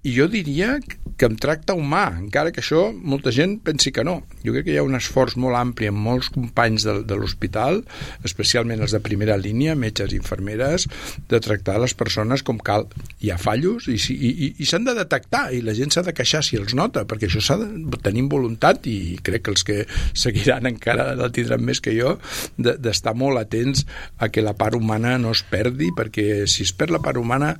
i 0.04 0.12
jo 0.12 0.26
diria 0.28 0.76
que 1.16 1.28
em 1.28 1.36
tracta 1.38 1.76
humà, 1.78 2.08
encara 2.18 2.50
que 2.52 2.60
això 2.60 2.88
molta 2.92 3.30
gent 3.32 3.54
pensi 3.64 3.92
que 3.94 4.02
no. 4.04 4.18
Jo 4.44 4.52
crec 4.52 4.66
que 4.66 4.74
hi 4.74 4.78
ha 4.80 4.84
un 4.84 4.96
esforç 4.98 5.36
molt 5.40 5.56
ampli 5.56 5.88
amb 5.88 6.02
molts 6.04 6.28
companys 6.34 6.84
de, 6.84 6.96
de 7.06 7.16
l'hospital, 7.16 7.80
especialment 8.26 8.82
els 8.84 8.92
de 8.92 9.00
primera 9.04 9.36
línia, 9.40 9.76
metges 9.78 10.12
i 10.12 10.18
infermeres, 10.18 10.88
de 11.30 11.40
tractar 11.40 11.78
les 11.80 11.94
persones 11.96 12.44
com 12.44 12.58
cal. 12.58 12.88
Hi 13.22 13.30
ha 13.32 13.38
fallos 13.40 13.86
i, 13.88 13.96
i, 13.96 14.32
i, 14.32 14.50
i 14.58 14.68
s'han 14.68 14.84
de 14.88 14.96
detectar 14.98 15.46
i 15.54 15.62
la 15.64 15.76
gent 15.78 15.94
s'ha 15.94 16.04
de 16.04 16.16
queixar 16.16 16.42
si 16.44 16.58
els 16.60 16.74
nota, 16.76 17.06
perquè 17.08 17.30
això 17.30 17.40
s'ha 17.44 17.56
de 17.62 18.02
tenir 18.04 18.26
voluntat 18.34 18.84
i 18.90 19.16
crec 19.24 19.46
que 19.46 19.54
els 19.54 19.64
que 19.64 19.78
seguiran 20.12 20.68
encara 20.68 21.12
la 21.16 21.30
tindran 21.32 21.64
més 21.64 21.80
que 21.84 21.94
jo, 21.96 22.16
d'estar 22.58 23.14
de, 23.14 23.20
molt 23.22 23.40
atents 23.40 23.86
a 24.18 24.28
que 24.28 24.44
la 24.44 24.56
part 24.58 24.76
humana 24.76 25.16
no 25.22 25.32
es 25.32 25.44
perdi, 25.48 25.92
perquè 25.96 26.44
si 26.50 26.66
es 26.66 26.74
perd 26.76 26.92
la 26.98 27.02
part 27.04 27.20
humana, 27.20 27.54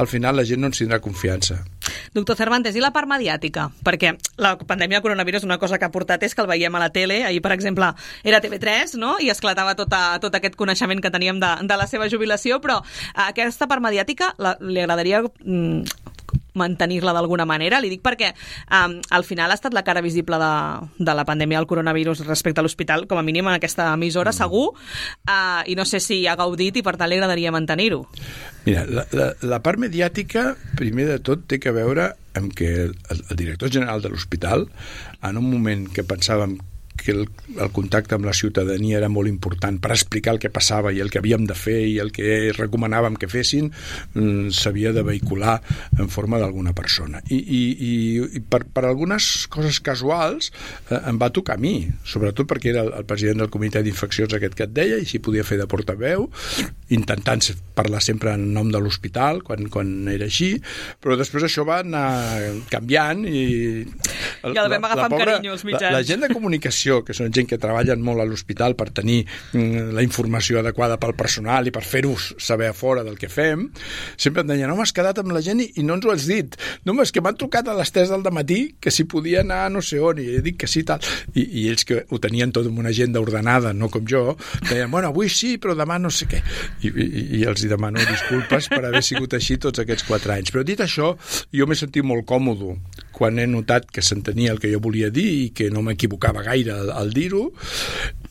al 0.00 0.10
final 0.10 0.40
la 0.40 0.48
gent 0.48 0.64
no 0.64 0.72
ens 0.72 0.80
tindrà 0.80 1.02
confiança. 1.04 1.62
Doctor 2.14 2.36
Cervantes, 2.38 2.76
i 2.76 2.82
la 2.82 2.92
part 2.94 3.08
mediàtica? 3.10 3.68
Perquè 3.86 4.14
la 4.40 4.54
pandèmia 4.58 5.00
de 5.00 5.06
coronavirus 5.06 5.46
una 5.48 5.58
cosa 5.58 5.78
que 5.78 5.88
ha 5.88 5.92
portat 5.94 6.22
és 6.26 6.34
que 6.34 6.42
el 6.44 6.50
veiem 6.50 6.74
a 6.74 6.82
la 6.82 6.90
tele, 6.94 7.22
ahir, 7.24 7.42
per 7.44 7.52
exemple, 7.56 7.90
era 8.24 8.40
TV3, 8.44 8.96
no?, 9.00 9.16
i 9.20 9.30
esclatava 9.32 9.76
tota, 9.78 10.18
tot 10.22 10.34
aquest 10.34 10.58
coneixement 10.60 11.02
que 11.02 11.12
teníem 11.14 11.40
de, 11.42 11.52
de 11.66 11.78
la 11.80 11.88
seva 11.90 12.08
jubilació, 12.12 12.60
però 12.64 12.80
aquesta 13.28 13.68
part 13.70 13.82
mediàtica 13.84 14.32
la, 14.38 14.56
li 14.60 14.82
agradaria 14.82 15.22
mm, 15.24 16.03
mantenir-la 16.54 17.14
d'alguna 17.14 17.46
manera. 17.48 17.80
Li 17.82 17.90
dic 17.92 18.02
perquè 18.04 18.32
um, 18.34 18.98
al 19.14 19.26
final 19.26 19.52
ha 19.52 19.58
estat 19.58 19.74
la 19.74 19.84
cara 19.86 20.02
visible 20.04 20.38
de, 20.40 20.52
de 20.98 21.14
la 21.16 21.26
pandèmia 21.28 21.60
del 21.60 21.68
coronavirus 21.70 22.24
respecte 22.28 22.62
a 22.62 22.66
l'hospital, 22.66 23.08
com 23.10 23.20
a 23.20 23.26
mínim 23.26 23.48
en 23.50 23.58
aquesta 23.58 23.90
emissora, 23.94 24.32
mm. 24.32 24.38
segur, 24.38 24.66
uh, 24.74 25.62
i 25.66 25.76
no 25.78 25.86
sé 25.88 26.00
si 26.00 26.24
ha 26.26 26.36
gaudit 26.38 26.80
i 26.80 26.84
per 26.86 26.96
tant 26.98 27.10
li 27.10 27.18
agradaria 27.20 27.54
mantenir-ho. 27.54 28.04
Mira, 28.64 28.84
la, 28.88 29.06
la, 29.12 29.32
la 29.44 29.62
part 29.64 29.82
mediàtica, 29.82 30.52
primer 30.78 31.08
de 31.10 31.18
tot, 31.22 31.44
té 31.50 31.60
que 31.60 31.74
veure 31.74 32.12
amb 32.34 32.54
que 32.56 32.70
el, 32.88 32.94
el 33.12 33.36
director 33.38 33.70
general 33.70 34.02
de 34.02 34.10
l'hospital, 34.10 34.68
en 35.22 35.40
un 35.40 35.50
moment 35.50 35.86
que 35.92 36.06
pensàvem 36.06 36.56
que 36.96 37.12
el, 37.12 37.28
el 37.58 37.70
contacte 37.74 38.14
amb 38.16 38.26
la 38.28 38.34
ciutadania 38.36 38.98
era 38.98 39.10
molt 39.12 39.28
important 39.28 39.78
per 39.82 39.92
explicar 39.94 40.34
el 40.34 40.40
que 40.42 40.50
passava 40.52 40.92
i 40.94 41.00
el 41.02 41.10
que 41.12 41.20
havíem 41.20 41.46
de 41.48 41.56
fer 41.58 41.80
i 41.88 41.98
el 42.02 42.12
que 42.14 42.52
recomanàvem 42.56 43.18
que 43.20 43.28
fessin 43.30 43.70
mm, 44.14 44.52
s'havia 44.54 44.94
de 44.96 45.04
vehicular 45.06 45.58
en 45.98 46.08
forma 46.12 46.38
d'alguna 46.40 46.74
persona. 46.76 47.20
I, 47.28 47.38
i, 47.38 47.62
i 48.38 48.40
per, 48.40 48.64
per 48.70 48.86
algunes 48.88 49.46
coses 49.52 49.80
casuals 49.84 50.50
eh, 50.90 51.00
em 51.10 51.18
va 51.20 51.30
tocar 51.34 51.58
a 51.58 51.62
mi 51.62 51.76
sobretot 52.06 52.48
perquè 52.50 52.72
era 52.72 52.84
el, 52.86 52.92
el 53.00 53.08
president 53.08 53.44
del 53.44 53.52
comitè 53.52 53.82
d'infeccions 53.84 54.36
aquest 54.36 54.56
que 54.58 54.68
et 54.68 54.74
deia 54.74 55.00
i 55.02 55.08
si 55.08 55.20
podia 55.24 55.44
fer 55.46 55.58
de 55.60 55.68
portaveu 55.70 56.28
intentant 56.94 57.42
parlar 57.74 58.00
sempre 58.04 58.34
en 58.36 58.46
nom 58.54 58.70
de 58.70 58.80
l'hospital 58.80 59.42
quan, 59.46 59.68
quan 59.72 59.92
era 60.12 60.28
així 60.30 60.54
però 61.02 61.18
després 61.18 61.46
això 61.48 61.66
va 61.66 61.80
anar 61.82 62.06
canviant 62.70 63.24
i 63.26 63.44
el, 64.44 64.54
ja 64.54 64.64
el 64.64 64.72
vam 64.72 64.88
agafar 64.88 64.96
la, 64.96 65.08
la 65.08 65.10
pobra, 65.10 65.24
amb 65.24 65.32
carinyo 65.34 65.54
els 65.56 65.64
mitjans. 65.66 65.90
la, 65.90 65.98
la 65.98 66.06
gent 66.06 66.24
de 66.24 66.30
comunicació 66.32 66.83
informació, 66.84 67.04
que 67.04 67.14
són 67.14 67.32
gent 67.32 67.48
que 67.48 67.58
treballen 67.58 68.02
molt 68.02 68.20
a 68.20 68.26
l'hospital 68.26 68.74
per 68.76 68.90
tenir 68.92 69.24
mm, 69.52 69.94
la 69.94 70.02
informació 70.02 70.60
adequada 70.60 70.98
pel 70.98 71.14
personal 71.16 71.66
i 71.66 71.72
per 71.72 71.82
fer-ho 71.82 72.14
saber 72.16 72.68
a 72.68 72.74
fora 72.74 73.04
del 73.04 73.16
que 73.18 73.28
fem, 73.28 73.70
sempre 74.16 74.42
em 74.42 74.48
deien, 74.48 74.68
no, 74.68 74.76
m'has 74.76 74.92
quedat 74.92 75.18
amb 75.18 75.32
la 75.32 75.40
gent 75.40 75.60
i, 75.62 75.82
no 75.82 75.94
ens 75.96 76.04
ho 76.04 76.12
has 76.12 76.26
dit. 76.26 76.56
No, 76.84 76.94
és 77.02 77.12
que 77.12 77.20
m'han 77.20 77.36
trucat 77.36 77.68
a 77.68 77.74
les 77.74 77.90
3 77.90 78.10
del 78.10 78.24
matí 78.32 78.76
que 78.80 78.90
si 78.90 79.04
podia 79.04 79.42
anar 79.42 79.70
no 79.70 79.82
sé 79.82 80.00
on, 80.00 80.18
i 80.18 80.36
he 80.36 80.42
dit 80.44 80.58
que 80.58 80.68
sí, 80.68 80.84
tal. 80.84 81.00
I, 81.34 81.44
i 81.44 81.66
ells 81.70 81.84
que 81.88 82.04
ho 82.10 82.20
tenien 82.20 82.52
tot 82.52 82.68
amb 82.68 82.78
una 82.78 82.92
agenda 82.92 83.20
ordenada, 83.20 83.72
no 83.72 83.90
com 83.92 84.04
jo, 84.08 84.36
deien, 84.68 84.90
bueno, 84.90 85.12
avui 85.12 85.30
sí, 85.32 85.56
però 85.58 85.76
demà 85.76 85.98
no 85.98 86.12
sé 86.12 86.28
què. 86.30 86.42
I, 86.84 86.90
i, 86.90 87.24
i 87.40 87.44
els 87.48 87.64
hi 87.64 87.72
demano 87.72 88.02
disculpes 88.04 88.70
per 88.72 88.84
haver 88.84 89.02
sigut 89.04 89.36
així 89.36 89.58
tots 89.60 89.82
aquests 89.82 90.06
4 90.08 90.36
anys. 90.36 90.52
Però 90.54 90.64
dit 90.66 90.80
això, 90.80 91.14
jo 91.54 91.68
m'he 91.68 91.78
sentit 91.78 92.04
molt 92.06 92.26
còmode 92.28 92.74
quan 93.14 93.38
he 93.38 93.46
notat 93.50 93.88
que 93.94 94.02
s'entenia 94.02 94.52
el 94.54 94.60
que 94.62 94.72
jo 94.72 94.82
volia 94.82 95.10
dir 95.14 95.28
i 95.44 95.48
que 95.56 95.70
no 95.70 95.84
m'equivocava 95.86 96.44
gaire 96.46 96.74
al, 96.74 96.92
al 96.94 97.14
dir-ho, 97.14 97.48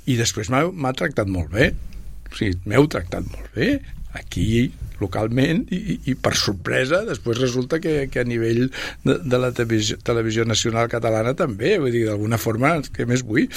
i 0.06 0.18
després 0.20 0.52
m'ha 0.52 0.96
tractat 1.00 1.30
molt 1.32 1.54
bé. 1.56 1.72
O 2.30 2.38
sigui, 2.38 2.60
m'heu 2.68 2.90
tractat 2.92 3.28
molt 3.30 3.56
bé 3.56 3.78
aquí 4.18 4.72
localment 5.02 5.66
i, 5.74 6.00
i 6.12 6.16
per 6.16 6.34
sorpresa 6.38 7.04
després 7.08 7.40
resulta 7.42 7.80
que, 7.84 8.08
que 8.12 8.22
a 8.22 8.28
nivell 8.28 8.68
de, 9.04 9.18
de 9.20 9.40
la 9.40 9.52
televisió, 9.56 9.98
televisió 10.06 10.46
nacional 10.50 10.90
catalana 10.92 11.34
també, 11.38 11.76
vull 11.82 11.94
dir, 11.94 12.06
d'alguna 12.10 12.40
forma 12.42 12.76
què 12.94 13.08
més 13.10 13.24
vull? 13.26 13.48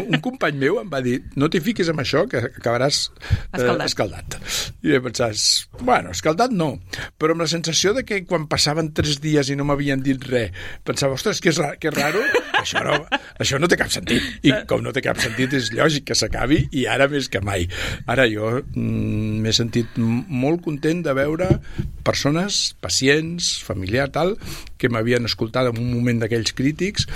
Un 0.00 0.20
company 0.24 0.58
meu 0.60 0.80
em 0.82 0.90
va 0.92 1.02
dir 1.04 1.18
no 1.38 1.48
t'hi 1.52 1.62
fiquis 1.64 1.90
amb 1.92 2.02
això 2.02 2.24
que 2.30 2.40
acabaràs 2.50 3.04
eh, 3.10 3.60
escaldat. 3.60 3.86
escaldat. 3.86 4.38
I 4.82 4.96
he 4.96 5.02
pensat, 5.04 5.38
bueno, 5.80 6.12
escaldat 6.16 6.54
no, 6.54 6.74
però 7.18 7.36
amb 7.36 7.44
la 7.44 7.50
sensació 7.50 7.94
de 7.96 8.04
que 8.08 8.22
quan 8.28 8.48
passaven 8.50 8.92
tres 8.96 9.20
dies 9.22 9.52
i 9.52 9.56
no 9.58 9.66
m'havien 9.68 10.02
dit 10.04 10.22
res, 10.28 10.52
pensava, 10.86 11.16
ostres, 11.18 11.40
que 11.42 11.52
és, 11.52 11.60
que 11.80 11.90
és 11.92 11.96
raro, 11.96 12.22
això 12.62 12.82
no, 12.86 12.98
això 13.42 13.60
no 13.62 13.70
té 13.70 13.78
cap 13.80 13.92
sentit. 13.92 14.24
I 14.46 14.54
com 14.68 14.82
no 14.84 14.92
té 14.94 15.02
cap 15.04 15.20
sentit 15.22 15.54
és 15.58 15.70
lògic 15.76 16.08
que 16.10 16.18
s'acabi 16.18 16.64
i 16.78 16.86
ara 16.90 17.08
més 17.10 17.28
que 17.32 17.42
mai. 17.44 17.66
Ara 18.10 18.26
jo 18.30 18.54
mm, 18.60 19.42
m'he 19.42 19.54
sentit 19.56 19.98
molt 19.98 20.62
content 20.64 20.81
content 20.82 21.04
de 21.04 21.14
veure 21.14 21.48
persones, 22.02 22.74
pacients, 22.80 23.62
familiars, 23.62 24.10
tal, 24.12 24.36
que 24.78 24.90
m'havien 24.90 25.24
escoltat 25.24 25.70
en 25.70 25.78
un 25.78 25.92
moment 25.94 26.18
d'aquells 26.18 26.54
crítics 26.58 27.06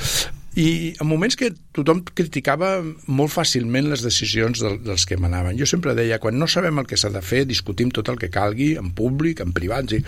i 0.57 0.95
en 1.03 1.09
moments 1.11 1.37
que 1.37 1.51
tothom 1.77 2.01
criticava 2.17 2.79
molt 3.07 3.33
fàcilment 3.35 3.91
les 3.91 4.01
decisions 4.07 4.63
del, 4.63 4.79
dels 4.87 5.05
que 5.05 5.19
manaven. 5.21 5.59
Jo 5.59 5.67
sempre 5.69 5.93
deia, 5.99 6.21
quan 6.23 6.39
no 6.39 6.47
sabem 6.49 6.79
el 6.79 6.87
que 6.87 6.97
s'ha 6.97 7.11
de 7.13 7.21
fer, 7.21 7.45
discutim 7.45 7.91
tot 7.91 8.09
el 8.09 8.17
que 8.17 8.31
calgui, 8.33 8.77
en 8.81 8.95
públic, 8.97 9.43
en 9.45 9.53
privat, 9.53 9.91
sí. 9.91 10.01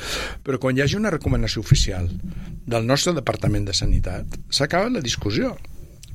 però 0.46 0.62
quan 0.62 0.78
hi 0.78 0.86
hagi 0.86 0.96
una 0.96 1.12
recomanació 1.12 1.60
oficial 1.60 2.08
del 2.64 2.86
nostre 2.86 3.12
Departament 3.18 3.66
de 3.68 3.76
Sanitat, 3.76 4.38
s'acaba 4.48 4.88
la 4.94 5.04
discussió 5.04 5.56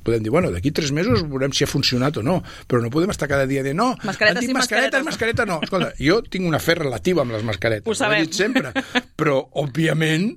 podem 0.04 0.24
dir, 0.26 0.34
bueno, 0.34 0.52
d'aquí 0.54 0.74
tres 0.76 0.92
mesos 0.96 1.26
veurem 1.28 1.54
si 1.56 1.66
ha 1.66 1.70
funcionat 1.70 2.20
o 2.20 2.26
no, 2.26 2.42
però 2.68 2.84
no 2.84 2.92
podem 2.94 3.14
estar 3.14 3.30
cada 3.32 3.48
dia 3.50 3.64
de 3.64 3.74
no, 3.74 3.94
mascareta 4.04 4.44
sí, 4.44 4.52
mascareta, 4.54 5.04
mascareta, 5.04 5.44
mascareta 5.44 5.46
no. 5.50 5.60
Escolta, 5.64 5.92
jo 6.00 6.20
tinc 6.28 6.48
una 6.48 6.60
fe 6.60 6.76
relativa 6.80 7.24
amb 7.24 7.36
les 7.36 7.44
mascaretes, 7.48 7.88
ho, 7.88 7.98
sabem. 7.98 8.22
ho 8.22 8.24
he 8.24 8.28
dit 8.28 8.38
sempre, 8.38 8.74
però, 9.20 9.40
òbviament, 9.64 10.30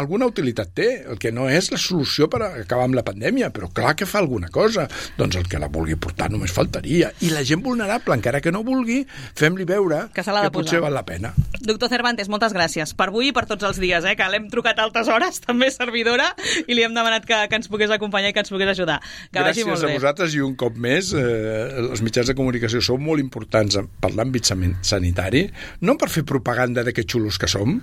alguna 0.00 0.28
utilitat 0.30 0.74
té. 0.74 0.88
El 1.14 1.20
que 1.20 1.32
no 1.34 1.48
és 1.52 1.70
la 1.72 1.78
solució 1.80 2.28
per 2.32 2.42
acabar 2.46 2.88
amb 2.88 2.96
la 2.98 3.04
pandèmia, 3.06 3.50
però 3.54 3.70
clar 3.74 3.94
que 3.98 4.08
fa 4.08 4.20
alguna 4.22 4.50
cosa. 4.52 4.86
Doncs 5.18 5.38
el 5.40 5.48
que 5.50 5.60
la 5.60 5.70
vulgui 5.72 5.96
portar 6.00 6.30
només 6.32 6.52
faltaria. 6.54 7.12
I 7.24 7.30
la 7.34 7.44
gent 7.46 7.62
vulnerable, 7.64 8.16
encara 8.16 8.40
que 8.44 8.52
no 8.54 8.64
vulgui, 8.66 9.02
fem-li 9.36 9.66
veure 9.68 10.08
que, 10.14 10.24
que 10.24 10.52
potser 10.54 10.80
val 10.84 10.96
la 10.96 11.04
pena. 11.06 11.34
Doctor 11.64 11.92
Cervantes, 11.92 12.30
moltes 12.32 12.54
gràcies 12.56 12.94
per 12.96 13.08
avui 13.10 13.30
i 13.30 13.34
per 13.36 13.46
tots 13.50 13.66
els 13.68 13.80
dies, 13.82 14.04
eh, 14.04 14.16
que 14.18 14.28
l'hem 14.30 14.48
trucat 14.52 14.80
altes 14.82 15.08
hores, 15.12 15.40
també 15.46 15.70
servidora, 15.74 16.30
i 16.66 16.76
li 16.76 16.84
hem 16.86 16.96
demanat 16.96 17.28
que, 17.28 17.38
que 17.50 17.60
ens 17.60 17.70
pogués 17.72 17.92
acompanyar 17.94 18.32
i 18.32 18.36
que 18.36 18.44
ens 18.44 18.52
pogués 18.52 18.63
pogués 18.64 18.78
ajudar. 18.78 19.00
Que 19.30 19.40
Gràcies 19.40 19.64
vagi 19.64 19.70
molt 19.70 19.84
a 19.84 19.86
bé. 19.86 19.98
vosaltres 19.98 20.34
i 20.34 20.40
un 20.40 20.54
cop 20.56 20.76
més 20.76 21.12
eh, 21.14 21.68
els 21.84 22.02
mitjans 22.02 22.30
de 22.30 22.34
comunicació 22.34 22.80
són 22.84 23.02
molt 23.04 23.20
importants 23.20 23.78
per 24.00 24.12
l'àmbit 24.14 24.48
sanitari, 24.82 25.50
no 25.82 25.96
per 26.00 26.10
fer 26.10 26.24
propaganda 26.24 26.84
de 26.84 26.92
que 26.92 27.04
xulos 27.04 27.38
que 27.38 27.48
som, 27.50 27.80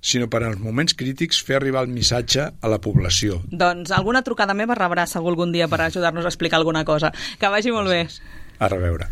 sinó 0.00 0.28
per 0.28 0.42
als 0.44 0.58
moments 0.58 0.94
crítics 0.94 1.42
fer 1.42 1.56
arribar 1.60 1.84
el 1.86 1.92
missatge 1.92 2.50
a 2.60 2.68
la 2.72 2.80
població. 2.80 3.42
Doncs 3.50 3.90
alguna 3.92 4.22
trucada 4.22 4.54
meva 4.54 4.74
rebrà 4.78 5.06
segur 5.06 5.34
algun 5.34 5.52
dia 5.52 5.68
per 5.68 5.80
ajudar-nos 5.86 6.24
a 6.24 6.28
explicar 6.32 6.58
alguna 6.58 6.84
cosa. 6.84 7.12
Que 7.38 7.48
vagi 7.48 7.72
molt 7.74 7.88
bé. 7.90 8.06
A 8.58 8.68
reveure. 8.72 9.08